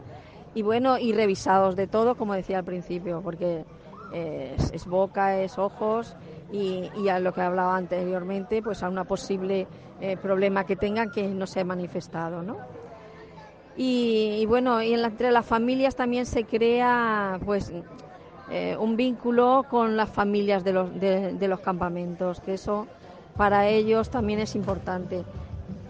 Y 0.55 0.63
bueno, 0.63 0.97
y 0.97 1.13
revisados 1.13 1.77
de 1.77 1.87
todo, 1.87 2.15
como 2.15 2.33
decía 2.33 2.57
al 2.57 2.65
principio, 2.65 3.21
porque 3.21 3.67
es, 4.11 4.87
boca, 4.87 5.39
es 5.39 5.59
ojos 5.59 6.17
y, 6.51 7.09
a 7.11 7.19
lo 7.19 7.35
que 7.35 7.43
hablaba 7.43 7.77
anteriormente, 7.77 8.63
pues 8.63 8.83
a 8.83 8.89
una 8.89 9.05
posible 9.05 9.67
eh, 10.01 10.17
problema 10.17 10.65
que 10.65 10.77
tengan 10.77 11.11
que 11.11 11.29
no 11.29 11.47
se 11.47 11.61
ha 11.61 11.65
manifestado, 11.67 12.43
¿no? 12.43 12.57
Y, 13.77 14.45
bueno, 14.47 14.83
y 14.83 14.93
entre 14.93 15.31
las 15.33 15.47
familias 15.47 15.97
también 15.97 16.27
se 16.27 16.45
crea 16.45 17.39
pues 17.45 17.73
eh, 18.51 18.77
un 18.79 18.97
vínculo 18.97 19.65
con 19.71 19.97
las 19.97 20.11
familias 20.11 20.63
de 20.63 20.73
los, 20.75 21.01
de, 21.01 21.49
los 21.49 21.61
campamentos, 21.61 22.41
que 22.41 22.55
eso 22.55 22.87
para 23.37 23.69
ellos 23.69 24.11
también 24.11 24.41
es 24.41 24.55
importante, 24.55 25.25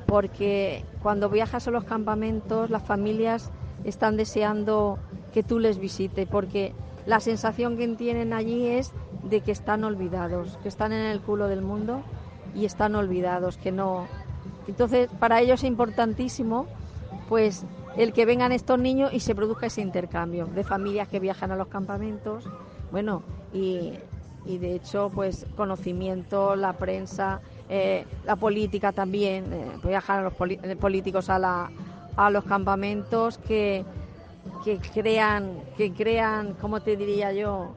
porque 0.06 0.84
cuando 1.02 1.28
viajas 1.28 1.66
a 1.66 1.72
los 1.72 1.82
campamentos 1.82 2.70
las 2.70 2.84
familias 2.84 3.50
están 3.82 4.16
deseando 4.16 4.98
que 5.32 5.42
tú 5.42 5.58
les 5.58 5.78
visites, 5.78 6.28
porque 6.28 6.72
la 7.04 7.18
sensación 7.18 7.76
que 7.76 7.88
tienen 7.88 8.32
allí 8.32 8.68
es 8.68 8.92
de 9.24 9.40
que 9.40 9.50
están 9.50 9.82
olvidados, 9.82 10.56
que 10.62 10.68
están 10.68 10.92
en 10.92 11.06
el 11.06 11.20
culo 11.20 11.48
del 11.48 11.62
mundo 11.62 12.02
y 12.54 12.64
están 12.64 12.94
olvidados, 12.94 13.56
que 13.56 13.72
no. 13.72 14.06
Entonces, 14.68 15.08
para 15.18 15.40
ellos 15.40 15.60
es 15.60 15.64
importantísimo, 15.64 16.66
pues, 17.32 17.64
el 17.96 18.12
que 18.12 18.26
vengan 18.26 18.52
estos 18.52 18.78
niños 18.78 19.10
y 19.14 19.20
se 19.20 19.34
produzca 19.34 19.64
ese 19.64 19.80
intercambio 19.80 20.44
de 20.44 20.64
familias 20.64 21.08
que 21.08 21.18
viajan 21.18 21.50
a 21.50 21.56
los 21.56 21.68
campamentos, 21.68 22.44
bueno, 22.90 23.22
y, 23.54 23.94
y 24.44 24.58
de 24.58 24.74
hecho, 24.74 25.10
pues, 25.14 25.46
conocimiento, 25.56 26.54
la 26.56 26.74
prensa, 26.74 27.40
eh, 27.70 28.04
la 28.26 28.36
política 28.36 28.92
también, 28.92 29.50
eh, 29.50 29.66
viajan 29.82 30.18
a 30.18 30.22
los 30.24 30.34
eh, 30.40 30.76
políticos 30.76 31.30
a, 31.30 31.38
la, 31.38 31.70
a 32.18 32.28
los 32.28 32.44
campamentos 32.44 33.38
que 33.38 33.82
que 34.62 34.78
crean, 34.78 35.54
que 35.78 35.90
crean, 35.90 36.52
¿cómo 36.60 36.80
te 36.80 36.98
diría 36.98 37.32
yo? 37.32 37.72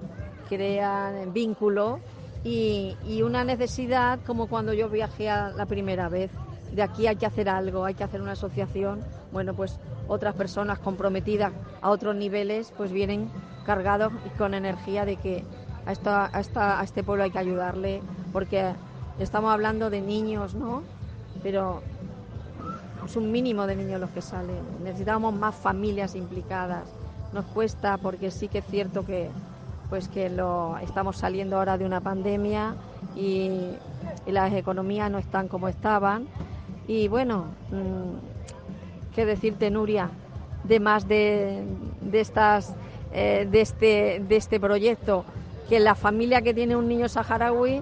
Crean 0.49 1.31
vínculo 1.31 2.01
y, 2.43 2.97
y 3.07 3.21
una 3.21 3.45
necesidad 3.45 4.19
como 4.27 4.47
cuando 4.47 4.73
yo 4.73 4.89
viajé 4.89 5.27
la 5.27 5.65
primera 5.65 6.09
vez. 6.09 6.29
De 6.73 6.81
aquí 6.81 7.07
hay 7.07 7.15
que 7.15 7.25
hacer 7.25 7.49
algo, 7.49 7.85
hay 7.85 7.93
que 7.93 8.03
hacer 8.03 8.21
una 8.21 8.33
asociación. 8.33 9.01
Bueno, 9.31 9.53
pues 9.53 9.79
otras 10.07 10.35
personas 10.35 10.79
comprometidas 10.79 11.53
a 11.81 11.89
otros 11.89 12.15
niveles 12.15 12.73
pues 12.75 12.91
vienen 12.91 13.29
cargados 13.65 14.13
y 14.25 14.29
con 14.37 14.53
energía 14.53 15.05
de 15.05 15.15
que 15.17 15.43
a, 15.85 15.91
esta, 15.91 16.29
a, 16.35 16.39
esta, 16.39 16.79
a 16.79 16.83
este 16.83 17.03
pueblo 17.03 17.23
hay 17.23 17.31
que 17.31 17.39
ayudarle 17.39 18.01
porque 18.31 18.73
estamos 19.19 19.51
hablando 19.51 19.89
de 19.89 20.01
niños, 20.01 20.55
¿no? 20.55 20.83
Pero 21.41 21.81
es 23.05 23.15
un 23.15 23.31
mínimo 23.31 23.67
de 23.67 23.75
niños 23.75 24.01
los 24.01 24.09
que 24.09 24.21
salen. 24.21 24.61
Necesitamos 24.83 25.33
más 25.33 25.55
familias 25.55 26.15
implicadas. 26.15 26.83
Nos 27.33 27.45
cuesta 27.45 27.97
porque 27.97 28.31
sí 28.31 28.47
que 28.47 28.59
es 28.59 28.65
cierto 28.65 29.05
que 29.05 29.29
pues 29.89 30.07
que 30.07 30.29
lo 30.29 30.77
estamos 30.79 31.17
saliendo 31.17 31.57
ahora 31.57 31.77
de 31.77 31.85
una 31.85 32.01
pandemia 32.01 32.75
y, 33.15 33.71
las 34.27 34.51
economías 34.53 35.11
no 35.11 35.19
están 35.19 35.47
como 35.47 35.67
estaban. 35.67 36.27
Y 36.87 37.07
bueno, 37.07 37.45
mm, 37.71 39.13
qué 39.15 39.25
decirte 39.25 39.71
Nuria, 39.71 40.09
de 40.63 40.79
más 40.79 41.07
de, 41.07 41.63
de 42.01 42.19
estas 42.19 42.75
eh, 43.13 43.47
de 43.49 43.61
este 43.61 44.21
de 44.27 44.35
este 44.35 44.59
proyecto, 44.59 45.23
que 45.69 45.79
la 45.79 45.95
familia 45.95 46.41
que 46.41 46.53
tiene 46.53 46.75
un 46.75 46.87
niño 46.87 47.07
saharaui 47.07 47.81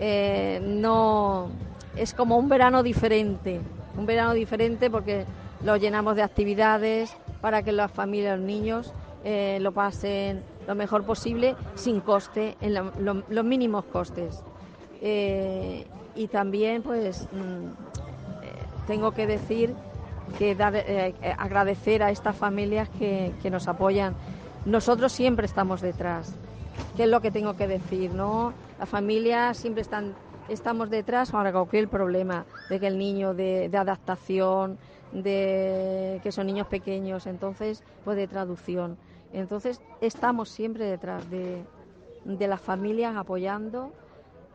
eh, 0.00 0.60
no 0.62 1.48
es 1.96 2.12
como 2.12 2.36
un 2.36 2.48
verano 2.48 2.82
diferente 2.82 3.60
un 3.96 4.06
verano 4.06 4.32
diferente 4.32 4.90
porque 4.90 5.24
lo 5.62 5.76
llenamos 5.76 6.16
de 6.16 6.22
actividades 6.22 7.16
para 7.40 7.62
que 7.62 7.70
las 7.70 7.92
familias, 7.92 8.36
los 8.36 8.46
niños 8.46 8.92
eh, 9.22 9.58
lo 9.60 9.70
pasen 9.70 10.42
lo 10.66 10.74
mejor 10.74 11.04
posible 11.04 11.54
sin 11.76 12.00
coste, 12.00 12.56
en 12.60 12.74
los 12.74 13.44
mínimos 13.44 13.84
costes. 13.84 14.42
Y 15.00 16.28
también 16.28 16.82
pues 16.82 17.28
mm, 17.32 17.93
tengo 18.86 19.12
que 19.12 19.26
decir 19.26 19.74
que 20.38 20.54
dar, 20.54 20.74
agradecer 21.38 22.02
a 22.02 22.10
estas 22.10 22.34
familias 22.36 22.88
que, 22.88 23.32
que, 23.42 23.50
nos 23.50 23.68
apoyan. 23.68 24.14
Nosotros 24.64 25.12
siempre 25.12 25.46
estamos 25.46 25.80
detrás, 25.80 26.34
¿Qué 26.96 27.04
es 27.04 27.08
lo 27.08 27.20
que 27.20 27.30
tengo 27.30 27.56
que 27.56 27.68
decir, 27.68 28.12
¿no? 28.12 28.52
Las 28.78 28.88
familias 28.88 29.56
siempre 29.56 29.82
están 29.82 30.14
estamos 30.48 30.90
detrás 30.90 31.30
para 31.30 31.52
cualquier 31.52 31.88
problema, 31.88 32.44
de 32.68 32.80
que 32.80 32.86
el 32.86 32.98
niño 32.98 33.34
de, 33.34 33.70
adaptación, 33.74 34.78
de 35.12 36.20
que 36.22 36.32
son 36.32 36.46
niños 36.46 36.66
pequeños, 36.66 37.26
entonces, 37.26 37.82
pues 38.04 38.16
de 38.16 38.28
traducción. 38.28 38.96
Entonces, 39.32 39.80
estamos 40.00 40.48
siempre 40.48 40.86
detrás 40.86 41.28
de, 41.30 41.64
de 42.24 42.48
las 42.48 42.60
familias 42.60 43.16
apoyando 43.16 43.92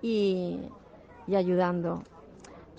y, 0.01 0.59
ayudando. 1.27 2.03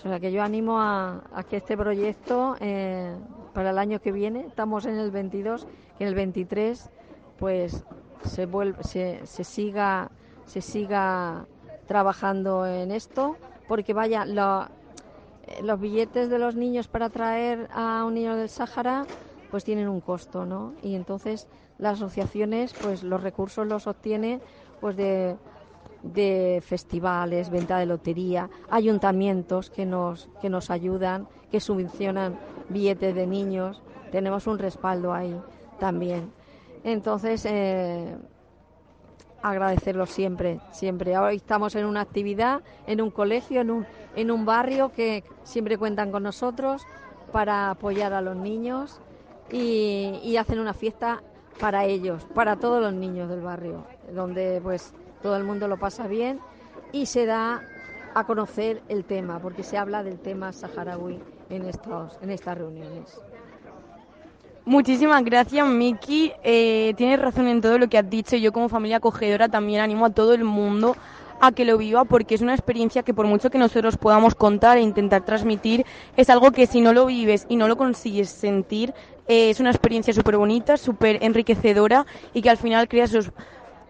O 0.03 0.09
sea, 0.09 0.19
que 0.19 0.31
yo 0.31 0.41
animo 0.41 0.81
a, 0.81 1.21
que 1.47 1.57
este 1.57 1.77
proyecto, 1.77 2.55
eh, 2.59 3.15
para 3.53 3.69
el 3.69 3.77
año 3.77 4.01
que 4.01 4.11
viene, 4.11 4.47
estamos 4.47 4.85
en 4.85 4.97
el 4.97 5.11
22, 5.11 5.67
que 5.97 6.03
en 6.03 6.07
el 6.07 6.15
23, 6.15 6.89
pues 7.37 7.83
se, 8.23 8.47
vuelve, 8.47 8.83
se, 8.83 9.43
siga, 9.43 10.09
se 10.45 10.61
siga 10.61 11.45
trabajando 11.87 12.65
en 12.65 12.89
esto, 12.91 13.37
porque 13.67 13.93
vaya, 13.93 14.25
eh, 14.25 15.61
los 15.61 15.79
billetes 15.79 16.31
de 16.31 16.39
los 16.39 16.55
niños 16.55 16.87
para 16.87 17.09
traer 17.09 17.69
a 17.71 18.03
un 18.03 18.15
niño 18.15 18.35
del 18.35 18.49
Sáhara 18.49 19.05
pues 19.51 19.63
tienen 19.63 19.87
un 19.87 20.01
costo, 20.01 20.45
¿no? 20.45 20.73
Y 20.81 20.95
entonces 20.95 21.47
las 21.77 22.01
asociaciones 22.01 22.73
pues 22.81 23.03
los 23.03 23.21
recursos 23.21 23.67
los 23.67 23.85
obtienen 23.85 24.41
pues 24.79 24.95
de, 24.95 25.35
de 26.03 26.61
festivales, 26.65 27.49
venta 27.49 27.77
de 27.77 27.85
lotería, 27.85 28.49
ayuntamientos 28.69 29.69
que 29.69 29.85
nos, 29.85 30.29
que 30.41 30.49
nos 30.49 30.69
ayudan, 30.69 31.27
que 31.51 31.59
subvencionan 31.59 32.37
billetes 32.69 33.13
de 33.15 33.27
niños, 33.27 33.81
tenemos 34.11 34.47
un 34.47 34.59
respaldo 34.59 35.13
ahí 35.13 35.39
también. 35.79 36.31
Entonces, 36.83 37.45
eh, 37.45 38.17
agradecerlo 39.41 40.05
siempre, 40.05 40.59
siempre. 40.71 41.17
Hoy 41.17 41.37
estamos 41.37 41.75
en 41.75 41.85
una 41.85 42.01
actividad, 42.01 42.61
en 42.87 43.01
un 43.01 43.11
colegio, 43.11 43.61
en 43.61 43.71
un, 43.71 43.85
en 44.15 44.31
un 44.31 44.45
barrio 44.45 44.91
que 44.91 45.23
siempre 45.43 45.77
cuentan 45.77 46.11
con 46.11 46.23
nosotros 46.23 46.83
para 47.31 47.69
apoyar 47.69 48.13
a 48.13 48.21
los 48.21 48.35
niños 48.35 48.99
y, 49.51 50.19
y 50.23 50.37
hacen 50.37 50.59
una 50.59 50.73
fiesta 50.73 51.21
para 51.59 51.85
ellos, 51.85 52.25
para 52.33 52.55
todos 52.55 52.81
los 52.81 52.93
niños 52.93 53.29
del 53.29 53.41
barrio, 53.41 53.85
donde 54.13 54.59
pues 54.63 54.93
todo 55.21 55.35
el 55.35 55.43
mundo 55.43 55.67
lo 55.67 55.77
pasa 55.77 56.07
bien 56.07 56.39
y 56.91 57.05
se 57.05 57.25
da 57.25 57.63
a 58.13 58.25
conocer 58.25 58.81
el 58.89 59.05
tema, 59.05 59.39
porque 59.39 59.63
se 59.63 59.77
habla 59.77 60.03
del 60.03 60.19
tema 60.19 60.51
saharaui 60.51 61.19
en, 61.49 61.65
estos, 61.65 62.17
en 62.21 62.31
estas 62.31 62.57
reuniones. 62.57 63.21
Muchísimas 64.65 65.23
gracias, 65.23 65.67
Miki. 65.67 66.31
Eh, 66.43 66.93
tienes 66.95 67.19
razón 67.19 67.47
en 67.47 67.61
todo 67.61 67.79
lo 67.79 67.87
que 67.87 67.97
has 67.97 68.09
dicho. 68.09 68.35
Yo 68.35 68.51
como 68.51 68.69
familia 68.69 68.97
acogedora 68.97 69.49
también 69.49 69.81
animo 69.81 70.05
a 70.05 70.11
todo 70.11 70.33
el 70.33 70.43
mundo 70.43 70.95
a 71.41 71.51
que 71.51 71.65
lo 71.65 71.77
viva 71.79 72.05
porque 72.05 72.35
es 72.35 72.41
una 72.41 72.53
experiencia 72.53 73.01
que 73.01 73.15
por 73.15 73.25
mucho 73.25 73.49
que 73.49 73.57
nosotros 73.57 73.97
podamos 73.97 74.35
contar 74.35 74.77
e 74.77 74.81
intentar 74.81 75.25
transmitir, 75.25 75.85
es 76.15 76.29
algo 76.29 76.51
que 76.51 76.67
si 76.67 76.81
no 76.81 76.93
lo 76.93 77.07
vives 77.07 77.47
y 77.49 77.55
no 77.55 77.67
lo 77.67 77.77
consigues 77.77 78.29
sentir, 78.29 78.93
eh, 79.27 79.49
es 79.49 79.59
una 79.59 79.71
experiencia 79.71 80.13
súper 80.13 80.37
bonita, 80.37 80.77
súper 80.77 81.17
enriquecedora 81.23 82.05
y 82.35 82.43
que 82.43 82.51
al 82.51 82.57
final 82.57 82.87
crea 82.87 83.05
esos 83.05 83.31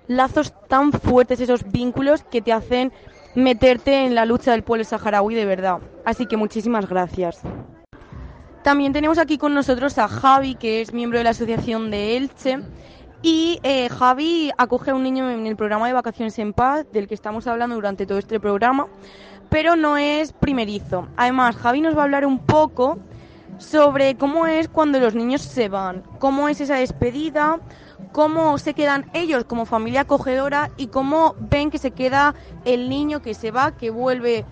lazos 0.07 0.53
tan 0.67 0.91
fuertes, 0.91 1.39
esos 1.39 1.69
vínculos 1.71 2.23
que 2.23 2.41
te 2.41 2.53
hacen 2.53 2.91
meterte 3.35 4.05
en 4.05 4.15
la 4.15 4.25
lucha 4.25 4.51
del 4.51 4.63
pueblo 4.63 4.83
saharaui 4.83 5.35
de 5.35 5.45
verdad. 5.45 5.79
Así 6.05 6.25
que 6.25 6.37
muchísimas 6.37 6.87
gracias. 6.89 7.41
También 8.63 8.93
tenemos 8.93 9.17
aquí 9.17 9.37
con 9.37 9.53
nosotros 9.53 9.97
a 9.97 10.07
Javi, 10.07 10.55
que 10.55 10.81
es 10.81 10.93
miembro 10.93 11.17
de 11.17 11.23
la 11.23 11.31
Asociación 11.31 11.89
de 11.89 12.17
Elche. 12.17 12.59
Y 13.23 13.59
eh, 13.63 13.89
Javi 13.89 14.51
acoge 14.57 14.91
a 14.91 14.95
un 14.95 15.03
niño 15.03 15.29
en 15.29 15.45
el 15.47 15.55
programa 15.55 15.87
de 15.87 15.93
Vacaciones 15.93 16.37
en 16.39 16.53
Paz, 16.53 16.85
del 16.91 17.07
que 17.07 17.13
estamos 17.13 17.47
hablando 17.47 17.75
durante 17.75 18.05
todo 18.05 18.17
este 18.17 18.39
programa, 18.39 18.87
pero 19.49 19.75
no 19.75 19.97
es 19.97 20.33
primerizo. 20.33 21.07
Además, 21.17 21.55
Javi 21.55 21.81
nos 21.81 21.95
va 21.95 22.01
a 22.01 22.03
hablar 22.05 22.25
un 22.25 22.39
poco 22.39 22.97
sobre 23.57 24.15
cómo 24.15 24.47
es 24.47 24.67
cuando 24.67 24.99
los 24.99 25.13
niños 25.13 25.41
se 25.41 25.69
van, 25.69 26.03
cómo 26.19 26.49
es 26.49 26.61
esa 26.61 26.75
despedida, 26.75 27.59
cómo 28.11 28.57
se 28.57 28.73
quedan 28.73 29.09
ellos 29.13 29.45
como 29.45 29.65
familia 29.65 30.01
acogedora 30.01 30.71
y 30.77 30.87
cómo 30.87 31.35
ven 31.39 31.71
que 31.71 31.77
se 31.77 31.91
queda 31.91 32.35
el 32.65 32.89
niño 32.89 33.21
que 33.21 33.33
se 33.33 33.51
va, 33.51 33.71
que 33.71 33.89
vuelve 33.89 34.45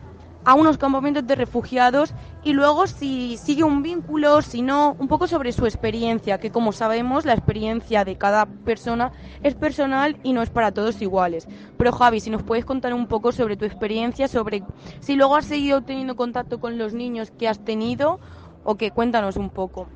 a 0.46 0.54
unos 0.54 0.78
campamentos 0.78 1.28
de 1.28 1.36
refugiados 1.36 2.14
y 2.44 2.54
luego 2.54 2.88
si 2.88 3.38
sigue 3.38 3.64
un 3.64 3.84
vínculo, 3.84 4.42
si 4.42 4.62
no, 4.62 4.96
un 4.98 5.08
poco 5.08 5.28
sobre 5.28 5.52
su 5.52 5.66
experiencia, 5.66 6.40
que 6.40 6.52
como 6.52 6.72
sabemos 6.72 7.26
la 7.26 7.34
experiencia 7.34 8.06
de 8.06 8.18
cada 8.18 8.46
persona 8.46 9.12
es 9.44 9.56
personal 9.56 10.18
y 10.24 10.34
no 10.34 10.42
es 10.42 10.50
para 10.50 10.72
todos 10.72 11.02
iguales. 11.02 11.48
Pero 11.78 11.92
Javi, 11.92 12.22
si 12.22 12.30
nos 12.30 12.44
puedes 12.44 12.66
contar 12.66 12.94
un 12.94 13.08
poco 13.08 13.32
sobre 13.32 13.58
tu 13.58 13.66
experiencia, 13.66 14.28
sobre 14.28 14.64
si 15.02 15.16
luego 15.16 15.36
has 15.36 15.46
seguido 15.46 15.82
teniendo 15.82 16.16
contacto 16.16 16.60
con 16.60 16.78
los 16.78 16.94
niños 16.94 17.32
que 17.32 17.48
has 17.48 17.60
tenido 17.60 18.20
o 18.64 18.76
que 18.76 18.92
cuéntanos 18.92 19.36
un 19.36 19.50
poco. 19.50 19.88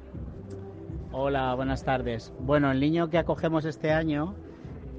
Hola, 1.16 1.54
buenas 1.54 1.84
tardes. 1.84 2.34
Bueno, 2.40 2.72
el 2.72 2.80
niño 2.80 3.12
que 3.12 3.20
acogemos 3.20 3.66
este 3.66 3.92
año 3.92 4.34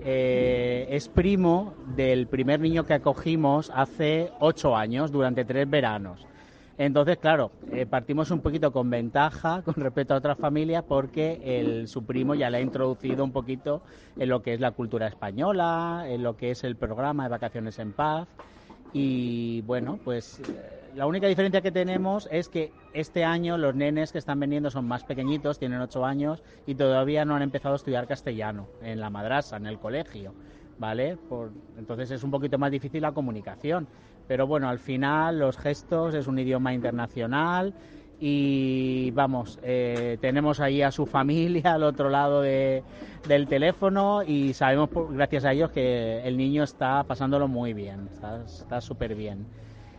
eh, 0.04 0.86
es 0.88 1.08
primo 1.08 1.74
del 1.96 2.28
primer 2.28 2.60
niño 2.60 2.86
que 2.86 2.94
acogimos 2.94 3.72
hace 3.74 4.30
ocho 4.38 4.76
años, 4.76 5.10
durante 5.10 5.44
tres 5.44 5.68
veranos. 5.68 6.24
Entonces, 6.78 7.18
claro, 7.18 7.50
eh, 7.72 7.84
partimos 7.84 8.30
un 8.30 8.38
poquito 8.42 8.70
con 8.70 8.88
ventaja 8.90 9.62
con 9.64 9.74
respecto 9.74 10.14
a 10.14 10.18
otras 10.18 10.38
familias 10.38 10.84
porque 10.86 11.40
el, 11.42 11.88
su 11.88 12.04
primo 12.04 12.36
ya 12.36 12.48
le 12.48 12.58
ha 12.58 12.60
introducido 12.60 13.24
un 13.24 13.32
poquito 13.32 13.82
en 14.16 14.28
lo 14.28 14.40
que 14.40 14.54
es 14.54 14.60
la 14.60 14.70
cultura 14.70 15.08
española, 15.08 16.04
en 16.06 16.22
lo 16.22 16.36
que 16.36 16.52
es 16.52 16.62
el 16.62 16.76
programa 16.76 17.24
de 17.24 17.30
vacaciones 17.30 17.76
en 17.80 17.92
paz. 17.92 18.28
Y 18.92 19.62
bueno, 19.62 19.98
pues 20.04 20.40
la 20.94 21.06
única 21.06 21.26
diferencia 21.26 21.60
que 21.60 21.72
tenemos 21.72 22.28
es 22.30 22.48
que 22.48 22.72
este 22.92 23.24
año 23.24 23.58
los 23.58 23.74
nenes 23.74 24.12
que 24.12 24.18
están 24.18 24.38
veniendo 24.38 24.70
son 24.70 24.86
más 24.86 25.04
pequeñitos, 25.04 25.58
tienen 25.58 25.80
8 25.80 26.04
años 26.04 26.42
y 26.66 26.74
todavía 26.76 27.24
no 27.24 27.34
han 27.34 27.42
empezado 27.42 27.74
a 27.74 27.76
estudiar 27.76 28.06
castellano 28.06 28.68
en 28.80 29.00
la 29.00 29.10
madrasa, 29.10 29.56
en 29.56 29.66
el 29.66 29.78
colegio, 29.78 30.34
¿vale? 30.78 31.16
Por, 31.16 31.50
entonces 31.76 32.10
es 32.12 32.22
un 32.22 32.30
poquito 32.30 32.58
más 32.58 32.70
difícil 32.70 33.02
la 33.02 33.12
comunicación. 33.12 33.88
Pero 34.28 34.46
bueno, 34.46 34.68
al 34.68 34.78
final 34.78 35.38
los 35.38 35.58
gestos 35.58 36.14
es 36.14 36.26
un 36.28 36.38
idioma 36.38 36.72
internacional 36.72 37.74
y 38.20 39.10
vamos, 39.10 39.58
eh, 39.62 40.16
tenemos 40.20 40.60
ahí 40.60 40.80
a 40.80 40.92
su 40.92 41.06
familia 41.06 41.74
al 41.74 41.82
otro 41.82 42.08
lado 42.08 42.40
de, 42.40 42.84
del 43.26 43.48
teléfono 43.48 44.22
y 44.22 44.54
sabemos, 44.54 44.90
gracias 45.10 45.44
a 45.44 45.52
ellos, 45.52 45.70
que 45.72 46.22
el 46.22 46.36
niño 46.36 46.62
está 46.62 47.02
pasándolo 47.02 47.48
muy 47.48 47.74
bien, 47.74 48.08
está 48.46 48.80
súper 48.80 49.16
bien. 49.16 49.46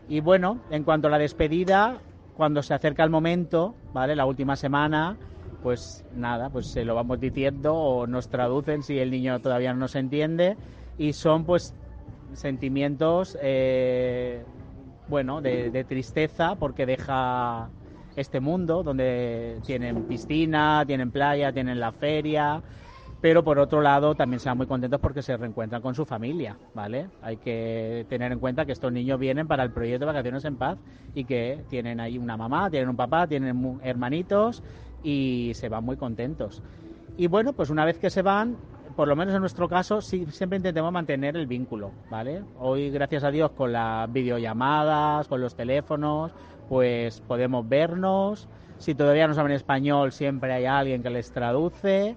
Y 0.07 0.19
bueno, 0.19 0.63
en 0.69 0.83
cuanto 0.83 1.07
a 1.07 1.11
la 1.11 1.17
despedida, 1.17 2.03
cuando 2.33 2.61
se 2.63 2.73
acerca 2.73 3.03
el 3.03 3.09
momento, 3.09 3.79
¿vale? 3.91 4.15
La 4.15 4.25
última 4.25 4.55
semana, 4.55 5.17
pues 5.59 6.05
nada, 6.11 6.49
pues 6.51 6.67
se 6.67 6.85
lo 6.85 6.93
vamos 6.95 7.19
diciendo 7.19 7.73
o 7.75 8.05
nos 8.07 8.29
traducen 8.29 8.83
si 8.83 8.99
el 8.99 9.09
niño 9.11 9.39
todavía 9.41 9.73
no 9.73 9.87
se 9.87 9.99
entiende 9.99 10.57
y 10.97 11.13
son 11.13 11.45
pues 11.45 11.75
sentimientos, 12.33 13.37
eh, 13.41 14.45
bueno, 15.07 15.41
de, 15.41 15.71
de 15.71 15.85
tristeza 15.85 16.55
porque 16.57 16.85
deja 16.85 17.71
este 18.15 18.39
mundo 18.39 18.83
donde 18.83 19.61
tienen 19.65 20.03
piscina, 20.05 20.83
tienen 20.85 21.11
playa, 21.11 21.51
tienen 21.53 21.79
la 21.79 21.91
feria, 21.93 22.63
pero 23.25 23.43
por 23.43 23.57
otro 23.57 23.81
lado 23.81 24.13
también 24.13 24.39
se 24.39 24.49
van 24.49 24.57
muy 24.59 24.67
contentos 24.67 24.99
porque 24.99 25.23
se 25.23 25.35
reencuentran 25.35 25.81
con 25.81 25.95
su 25.95 26.05
familia, 26.05 26.59
¿vale? 26.75 27.09
Hay 27.23 27.37
que 27.37 28.05
tener 28.07 28.31
en 28.31 28.37
cuenta 28.37 28.67
que 28.67 28.71
estos 28.71 28.91
niños 28.91 29.17
vienen 29.17 29.47
para 29.47 29.63
el 29.63 29.71
proyecto 29.71 30.05
Vacaciones 30.05 30.45
en 30.45 30.57
Paz 30.57 30.77
y 31.15 31.25
que 31.25 31.63
tienen 31.67 31.99
ahí 31.99 32.19
una 32.19 32.37
mamá, 32.37 32.69
tienen 32.69 32.87
un 32.87 32.95
papá, 32.95 33.25
tienen 33.25 33.79
hermanitos 33.81 34.61
y 35.01 35.53
se 35.55 35.69
van 35.69 35.83
muy 35.83 35.97
contentos. 35.97 36.61
Y 37.17 37.25
bueno, 37.25 37.53
pues 37.53 37.71
una 37.71 37.83
vez 37.83 37.97
que 37.97 38.11
se 38.11 38.21
van, 38.21 38.57
por 38.95 39.07
lo 39.07 39.15
menos 39.15 39.33
en 39.33 39.39
nuestro 39.39 39.67
caso, 39.67 40.01
sí, 40.01 40.27
siempre 40.29 40.57
intentamos 40.57 40.93
mantener 40.93 41.35
el 41.35 41.47
vínculo, 41.47 41.93
¿vale? 42.11 42.43
Hoy, 42.59 42.91
gracias 42.91 43.23
a 43.23 43.31
Dios, 43.31 43.49
con 43.53 43.73
las 43.73 44.13
videollamadas, 44.13 45.27
con 45.27 45.41
los 45.41 45.55
teléfonos, 45.55 46.31
pues 46.69 47.21
podemos 47.21 47.67
vernos. 47.67 48.47
Si 48.77 48.93
todavía 48.93 49.27
no 49.27 49.33
saben 49.33 49.53
español, 49.53 50.11
siempre 50.11 50.53
hay 50.53 50.65
alguien 50.65 51.01
que 51.01 51.09
les 51.09 51.31
traduce 51.31 52.15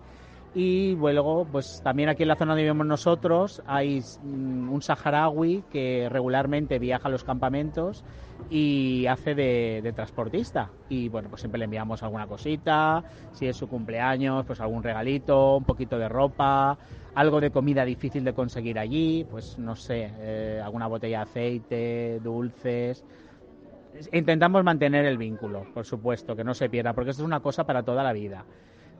y 0.60 0.96
luego, 0.96 1.46
pues 1.52 1.80
también 1.84 2.08
aquí 2.08 2.24
en 2.24 2.28
la 2.30 2.34
zona 2.34 2.50
donde 2.50 2.64
vivimos 2.64 2.84
nosotros 2.84 3.62
hay 3.64 4.00
mm, 4.24 4.72
un 4.72 4.82
saharaui 4.82 5.62
que 5.70 6.08
regularmente 6.10 6.80
viaja 6.80 7.06
a 7.06 7.12
los 7.12 7.22
campamentos 7.22 8.02
y 8.50 9.06
hace 9.06 9.36
de, 9.36 9.92
transportista. 9.94 10.68
Y 10.88 11.08
bueno, 11.10 11.28
pues 11.28 11.42
siempre 11.42 11.60
le 11.60 11.66
enviamos 11.66 12.02
alguna 12.02 12.26
cosita, 12.26 13.04
si 13.30 13.46
es 13.46 13.56
su 13.56 13.68
cumpleaños, 13.68 14.44
pues 14.46 14.60
algún 14.60 14.82
regalito, 14.82 15.58
un 15.58 15.64
poquito 15.64 15.96
de 15.96 16.08
ropa, 16.08 16.76
algo 17.14 17.40
de 17.40 17.52
comida 17.52 17.84
difícil 17.84 18.24
de 18.24 18.32
conseguir 18.32 18.80
allí, 18.80 19.24
pues 19.30 19.60
no 19.60 19.76
sé, 19.76 20.10
eh, 20.18 20.60
alguna 20.60 20.88
botella 20.88 21.18
de 21.18 21.22
aceite, 21.22 22.20
dulces. 22.20 23.04
Intentamos 24.12 24.64
mantener 24.64 25.04
el 25.04 25.18
vínculo, 25.18 25.66
por 25.72 25.86
supuesto, 25.86 26.34
que 26.34 26.42
no 26.42 26.52
se 26.52 26.68
pierda, 26.68 26.94
porque 26.94 27.10
esto 27.12 27.22
es 27.22 27.26
una 27.26 27.38
cosa 27.38 27.62
para 27.62 27.84
toda 27.84 28.02
la 28.02 28.12
vida. 28.12 28.44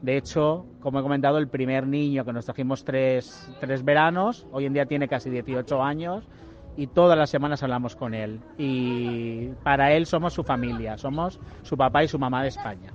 De 0.03 0.17
hecho, 0.17 0.65
como 0.81 1.01
he 1.01 1.03
comentado, 1.03 1.39
el 1.39 1.49
primer 1.49 1.87
niño 1.87 2.25
que 2.25 2.33
nos 2.33 2.45
trajimos 2.45 2.85
tres, 2.85 3.51
tres 3.61 3.85
veranos, 3.85 4.47
hoy 4.53 4.67
en 4.67 4.73
día 4.73 4.87
tiene 4.87 5.09
casi 5.09 5.29
18 5.29 5.83
años 5.83 6.29
y 6.77 6.87
todas 6.87 7.19
las 7.19 7.31
semanas 7.31 7.63
hablamos 7.65 7.97
con 7.97 8.15
él. 8.15 8.41
Y 8.57 9.49
para 9.65 9.93
él 9.93 10.07
somos 10.07 10.33
su 10.35 10.45
familia, 10.45 10.97
somos 10.97 11.41
su 11.63 11.77
papá 11.77 12.05
y 12.05 12.09
su 12.09 12.19
mamá 12.19 12.43
de 12.43 12.49
España. 12.49 12.93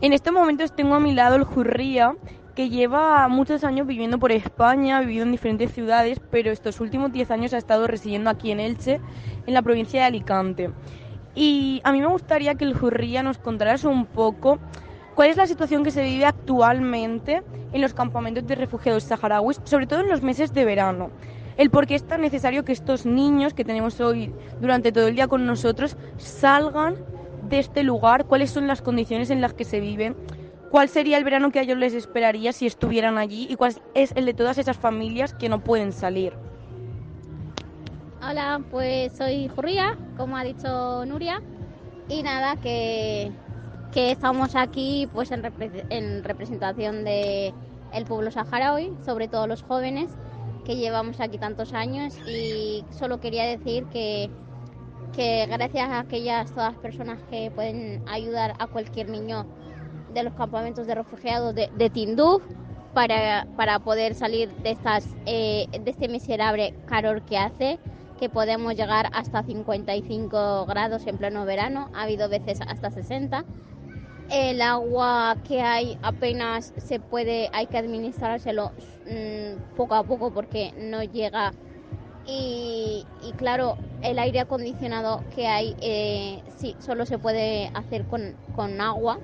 En 0.00 0.12
estos 0.12 0.32
momentos 0.32 0.74
tengo 0.76 0.94
a 0.94 1.00
mi 1.00 1.12
lado 1.12 1.34
el 1.34 1.44
Jurría, 1.44 2.14
que 2.54 2.68
lleva 2.68 3.26
muchos 3.26 3.64
años 3.64 3.88
viviendo 3.88 4.18
por 4.18 4.30
España, 4.30 4.98
ha 4.98 5.00
vivido 5.00 5.24
en 5.24 5.32
diferentes 5.32 5.72
ciudades, 5.72 6.20
pero 6.30 6.52
estos 6.52 6.80
últimos 6.80 7.10
10 7.10 7.32
años 7.32 7.54
ha 7.54 7.58
estado 7.58 7.88
residiendo 7.88 8.30
aquí 8.30 8.52
en 8.52 8.60
Elche, 8.60 9.00
en 9.46 9.54
la 9.54 9.62
provincia 9.62 10.00
de 10.00 10.06
Alicante. 10.06 10.70
Y 11.34 11.80
a 11.82 11.90
mí 11.90 12.00
me 12.00 12.06
gustaría 12.06 12.54
que 12.54 12.64
el 12.64 12.78
Jurría 12.78 13.24
nos 13.24 13.38
contaras 13.38 13.82
un 13.82 14.06
poco 14.06 14.60
¿Cuál 15.14 15.30
es 15.30 15.36
la 15.36 15.46
situación 15.46 15.84
que 15.84 15.92
se 15.92 16.02
vive 16.02 16.24
actualmente 16.24 17.42
en 17.72 17.80
los 17.80 17.94
campamentos 17.94 18.44
de 18.46 18.56
refugiados 18.56 19.04
saharauis, 19.04 19.60
sobre 19.62 19.86
todo 19.86 20.00
en 20.00 20.08
los 20.08 20.22
meses 20.22 20.52
de 20.52 20.64
verano? 20.64 21.10
El 21.56 21.70
por 21.70 21.86
qué 21.86 21.94
es 21.94 22.04
tan 22.04 22.20
necesario 22.20 22.64
que 22.64 22.72
estos 22.72 23.06
niños 23.06 23.54
que 23.54 23.64
tenemos 23.64 24.00
hoy 24.00 24.34
durante 24.60 24.90
todo 24.90 25.06
el 25.06 25.14
día 25.14 25.28
con 25.28 25.46
nosotros 25.46 25.96
salgan 26.16 26.96
de 27.48 27.60
este 27.60 27.84
lugar, 27.84 28.24
cuáles 28.24 28.50
son 28.50 28.66
las 28.66 28.82
condiciones 28.82 29.30
en 29.30 29.40
las 29.40 29.54
que 29.54 29.64
se 29.64 29.78
viven, 29.78 30.16
cuál 30.70 30.88
sería 30.88 31.16
el 31.16 31.22
verano 31.22 31.52
que 31.52 31.60
a 31.60 31.62
ellos 31.62 31.78
les 31.78 31.94
esperaría 31.94 32.52
si 32.52 32.66
estuvieran 32.66 33.16
allí 33.16 33.46
y 33.48 33.54
cuál 33.54 33.74
es 33.94 34.10
el 34.16 34.26
de 34.26 34.34
todas 34.34 34.58
esas 34.58 34.76
familias 34.76 35.32
que 35.32 35.48
no 35.48 35.62
pueden 35.62 35.92
salir. 35.92 36.32
Hola, 38.20 38.60
pues 38.68 39.12
soy 39.12 39.46
Jurría, 39.46 39.96
como 40.16 40.36
ha 40.36 40.42
dicho 40.42 41.04
Nuria, 41.04 41.40
y 42.08 42.22
nada, 42.24 42.56
que 42.56 43.30
que 43.94 44.10
estamos 44.10 44.56
aquí 44.56 45.08
pues 45.14 45.30
en, 45.30 46.24
representación 46.24 47.04
de 47.04 47.54
el 47.92 48.04
pueblo 48.04 48.32
saharaui, 48.32 48.92
sobre 49.06 49.28
todo 49.28 49.46
los 49.46 49.62
jóvenes 49.62 50.10
que 50.64 50.74
llevamos 50.74 51.20
aquí 51.20 51.38
tantos 51.38 51.72
años. 51.72 52.18
Y 52.26 52.84
solo 52.90 53.20
quería 53.20 53.44
decir 53.44 53.84
que, 53.86 54.28
que 55.14 55.46
gracias 55.46 55.88
a 55.88 56.00
aquellas 56.00 56.50
todas 56.50 56.72
las 56.72 56.82
personas 56.82 57.20
que 57.30 57.52
pueden 57.54 58.02
ayudar 58.08 58.54
a 58.58 58.66
cualquier 58.66 59.08
niño 59.08 59.46
de 60.12 60.24
los 60.24 60.34
campamentos 60.34 60.88
de 60.88 60.96
refugiados 60.96 61.54
de, 61.54 61.70
de 61.76 61.88
Tinduf 61.88 62.42
para, 62.94 63.46
para, 63.56 63.78
poder 63.78 64.16
salir 64.16 64.50
de, 64.56 64.72
estas, 64.72 65.06
eh, 65.26 65.66
de 65.70 65.90
este 65.90 66.08
miserable 66.08 66.74
calor 66.86 67.22
que 67.22 67.38
hace, 67.38 67.78
que 68.18 68.28
podemos 68.28 68.74
llegar 68.74 69.08
hasta 69.12 69.44
55 69.44 70.66
grados 70.66 71.06
en 71.06 71.16
pleno 71.16 71.44
verano, 71.44 71.90
ha 71.94 72.02
habido 72.02 72.28
veces 72.28 72.60
hasta 72.60 72.90
60 72.90 73.44
el 74.30 74.62
agua 74.62 75.36
que 75.44 75.60
hay 75.62 75.98
apenas 76.02 76.72
se 76.76 77.00
puede, 77.00 77.48
hay 77.52 77.66
que 77.66 77.78
administrárselo 77.78 78.72
mm, 79.06 79.74
poco 79.76 79.94
a 79.94 80.04
poco 80.04 80.32
porque 80.32 80.72
no 80.78 81.02
llega 81.02 81.54
Y, 82.26 83.06
claro, 83.36 83.78
el 84.02 84.18
aire 84.18 84.40
acondicionado 84.40 85.24
que 85.30 85.46
hay 85.48 85.76
eh, 85.80 86.42
sí, 86.56 86.76
solo 86.80 87.06
se 87.06 87.18
puede 87.18 87.70
hacer 87.74 88.06
con, 88.06 88.36
con 88.52 88.80
agua. 88.80 89.20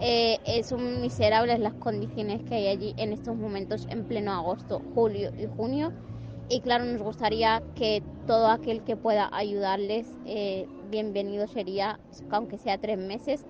Eh, 0.00 0.62
son 0.64 1.00
miserables 1.00 1.58
las 1.60 1.74
condiciones 1.74 2.42
que 2.44 2.54
hay 2.56 2.66
allí 2.68 2.94
en 2.98 3.12
estos 3.12 3.36
momentos 3.36 3.86
en 3.90 4.04
pleno 4.06 4.32
agosto, 4.32 4.82
julio 4.94 5.30
y 5.36 5.46
junio. 5.46 5.92
Y 6.48 6.60
claro, 6.60 6.84
nos 6.84 7.02
gustaría 7.02 7.62
que 7.74 8.02
todo 8.26 8.48
aquel 8.48 8.82
que 8.84 8.96
pueda 8.96 9.28
ayudarles, 9.32 10.18
eh, 10.24 10.68
bienvenido 10.90 11.46
sería, 11.48 12.00
aunque 12.30 12.58
sea 12.58 12.78
tres 12.78 12.98
meses, 12.98 13.46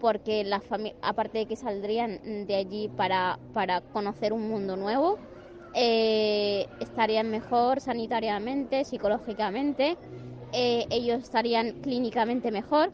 porque 0.00 0.44
la 0.44 0.62
aparte 1.02 1.38
de 1.38 1.46
que 1.46 1.56
saldrían 1.56 2.46
de 2.46 2.54
allí 2.54 2.88
para, 2.88 3.38
para 3.52 3.80
conocer 3.80 4.32
un 4.32 4.48
mundo 4.48 4.76
nuevo, 4.76 5.18
eh, 5.74 6.66
estarían 6.80 7.30
mejor 7.30 7.80
sanitariamente, 7.80 8.84
psicológicamente, 8.84 9.96
eh, 10.52 10.86
ellos 10.90 11.22
estarían 11.22 11.72
clínicamente 11.82 12.50
mejor. 12.50 12.92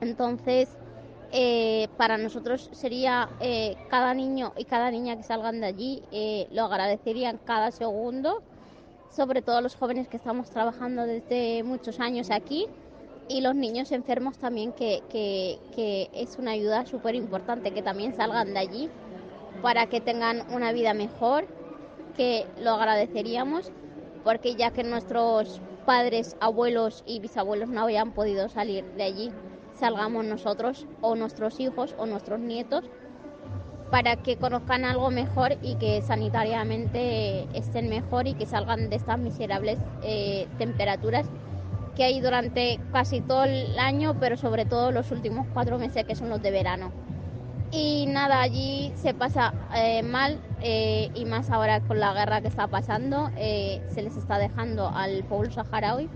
Entonces, 0.00 0.68
eh, 1.30 1.88
para 1.96 2.18
nosotros 2.18 2.70
sería 2.72 3.28
cada 3.88 4.14
niño 4.14 4.52
y 4.56 4.64
cada 4.64 4.90
niña 4.90 5.16
que 5.16 5.22
salgan 5.22 5.60
de 5.60 5.66
allí, 5.66 6.02
lo 6.50 6.64
agradecerían 6.64 7.38
cada 7.44 7.70
segundo, 7.70 8.42
sobre 9.10 9.42
todo 9.42 9.60
los 9.60 9.76
jóvenes 9.76 10.08
que 10.08 10.16
estamos 10.16 10.50
trabajando 10.50 11.06
desde 11.06 11.62
muchos 11.62 12.00
años 12.00 12.30
aquí 12.30 12.66
y 13.32 13.40
los 13.40 13.54
niños 13.54 13.92
enfermos 13.92 14.36
también, 14.36 14.72
que, 14.72 15.02
que 15.10 16.10
es 16.12 16.36
una 16.38 16.50
ayuda 16.50 16.84
súper 16.84 17.14
importante 17.14 17.72
que 17.72 17.82
también 17.82 18.14
salgan 18.14 18.52
de 18.52 18.60
allí 18.60 18.90
para 19.62 19.86
que 19.86 20.00
tengan 20.00 20.44
una 20.52 20.72
vida 20.72 20.92
mejor 20.92 21.46
que 22.16 22.46
lo 22.60 22.72
agradeceríamos 22.72 23.72
porque 24.22 24.54
ya 24.54 24.70
que 24.70 24.84
nuestros 24.84 25.60
padres, 25.86 26.36
abuelos 26.40 27.02
y 27.06 27.20
bisabuelos 27.20 27.68
no 27.70 27.82
habían 27.82 28.12
podido 28.12 28.48
salir 28.48 28.84
de 28.96 29.02
allí, 29.02 29.30
salgamos 29.74 30.24
nosotros 30.26 30.86
o 31.00 31.16
nuestros 31.16 31.58
hijos 31.58 31.94
o 31.98 32.06
nuestros 32.06 32.38
nietos 32.38 32.84
para 33.90 34.16
que 34.16 34.36
conozcan 34.36 34.84
algo 34.84 35.10
mejor 35.10 35.56
y 35.62 35.74
que 35.76 36.02
sanitariamente 36.02 37.46
estén 37.54 37.88
mejor 37.88 38.26
y 38.26 38.34
que 38.34 38.46
salgan 38.46 38.90
de 38.90 38.96
estas 38.96 39.18
miserables 39.18 39.78
eh, 40.02 40.46
temperaturas 40.58 41.26
que 41.94 42.04
hay 42.04 42.20
durante 42.20 42.80
casi 42.92 43.20
todo 43.20 43.44
el 43.44 43.78
año, 43.78 44.16
pero 44.18 44.36
sobre 44.36 44.64
todo 44.64 44.92
los 44.92 45.10
últimos 45.10 45.46
cuatro 45.52 45.78
meses 45.78 46.04
que 46.04 46.14
son 46.14 46.30
los 46.30 46.42
de 46.42 46.50
verano. 46.50 46.90
Y 47.70 48.04
nada, 48.06 48.42
allí 48.42 48.92
se 48.96 49.14
pasa 49.14 49.54
eh, 49.74 50.02
mal 50.02 50.38
eh, 50.60 51.10
y 51.14 51.24
más 51.24 51.48
ahora 51.48 51.80
con 51.80 52.00
la 52.00 52.12
guerra 52.12 52.42
que 52.42 52.48
está 52.48 52.66
pasando, 52.66 53.30
eh, 53.38 53.82
se 53.88 54.02
les 54.02 54.16
está 54.16 54.38
dejando 54.38 54.88
al 54.88 55.24
pueblo 55.24 55.50
saharaui 55.50 56.08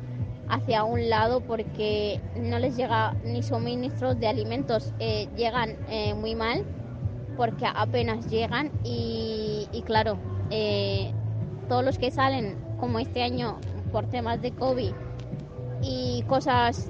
hacia 0.49 0.85
un 0.85 1.09
lado 1.09 1.41
porque 1.41 2.21
no 2.37 2.59
les 2.59 2.77
llega 2.77 3.15
ni 3.25 3.43
suministros 3.43 4.21
de 4.21 4.29
alimentos, 4.29 4.93
llegan 5.37 5.77
muy 6.21 6.37
mal 6.37 6.65
porque 7.37 7.67
apenas 7.67 8.31
llegan 8.31 8.71
y, 8.85 9.67
y 9.73 9.83
claro, 9.83 10.19
todos 11.69 11.85
los 11.85 11.99
que 11.99 12.13
salen 12.13 12.57
como 12.79 13.01
este 13.01 13.25
año 13.25 13.59
por 13.91 14.07
temas 14.07 14.41
de 14.41 14.53
COVID 14.53 14.93
y 15.83 16.23
cosas 16.29 16.89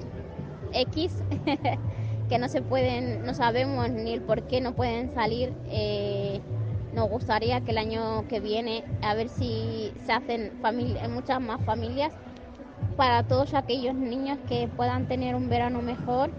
X 0.73 1.13
que 2.29 2.37
no 2.37 2.47
se 2.47 2.61
pueden, 2.61 3.25
no 3.25 3.33
sabemos 3.33 3.89
ni 3.89 4.13
el 4.13 4.21
por 4.21 4.43
qué 4.43 4.61
no 4.61 4.73
pueden 4.73 5.13
salir. 5.13 5.53
Eh, 5.69 6.41
nos 6.93 7.09
gustaría 7.09 7.61
que 7.61 7.71
el 7.71 7.77
año 7.77 8.27
que 8.27 8.39
viene, 8.39 8.83
a 9.03 9.13
ver 9.13 9.29
si 9.29 9.91
se 10.05 10.11
hacen 10.11 10.51
muchas 11.09 11.39
más 11.39 11.63
familias 11.63 12.11
para 12.95 13.23
todos 13.23 13.53
aquellos 13.53 13.93
niños 13.93 14.39
que 14.49 14.67
puedan 14.75 15.07
tener 15.07 15.35
un 15.35 15.47
verano 15.47 15.81
mejor 15.81 16.31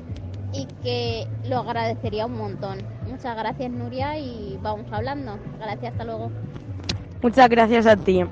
y 0.52 0.66
que 0.82 1.26
lo 1.48 1.58
agradecería 1.58 2.26
un 2.26 2.36
montón. 2.36 2.78
Muchas 3.08 3.36
gracias 3.36 3.70
Nuria 3.70 4.18
y 4.18 4.58
vamos 4.60 4.86
hablando. 4.90 5.38
Gracias, 5.60 5.92
hasta 5.92 6.04
luego. 6.04 6.30
Muchas 7.22 7.48
gracias 7.48 7.86
a 7.86 7.96
ti. 7.96 8.24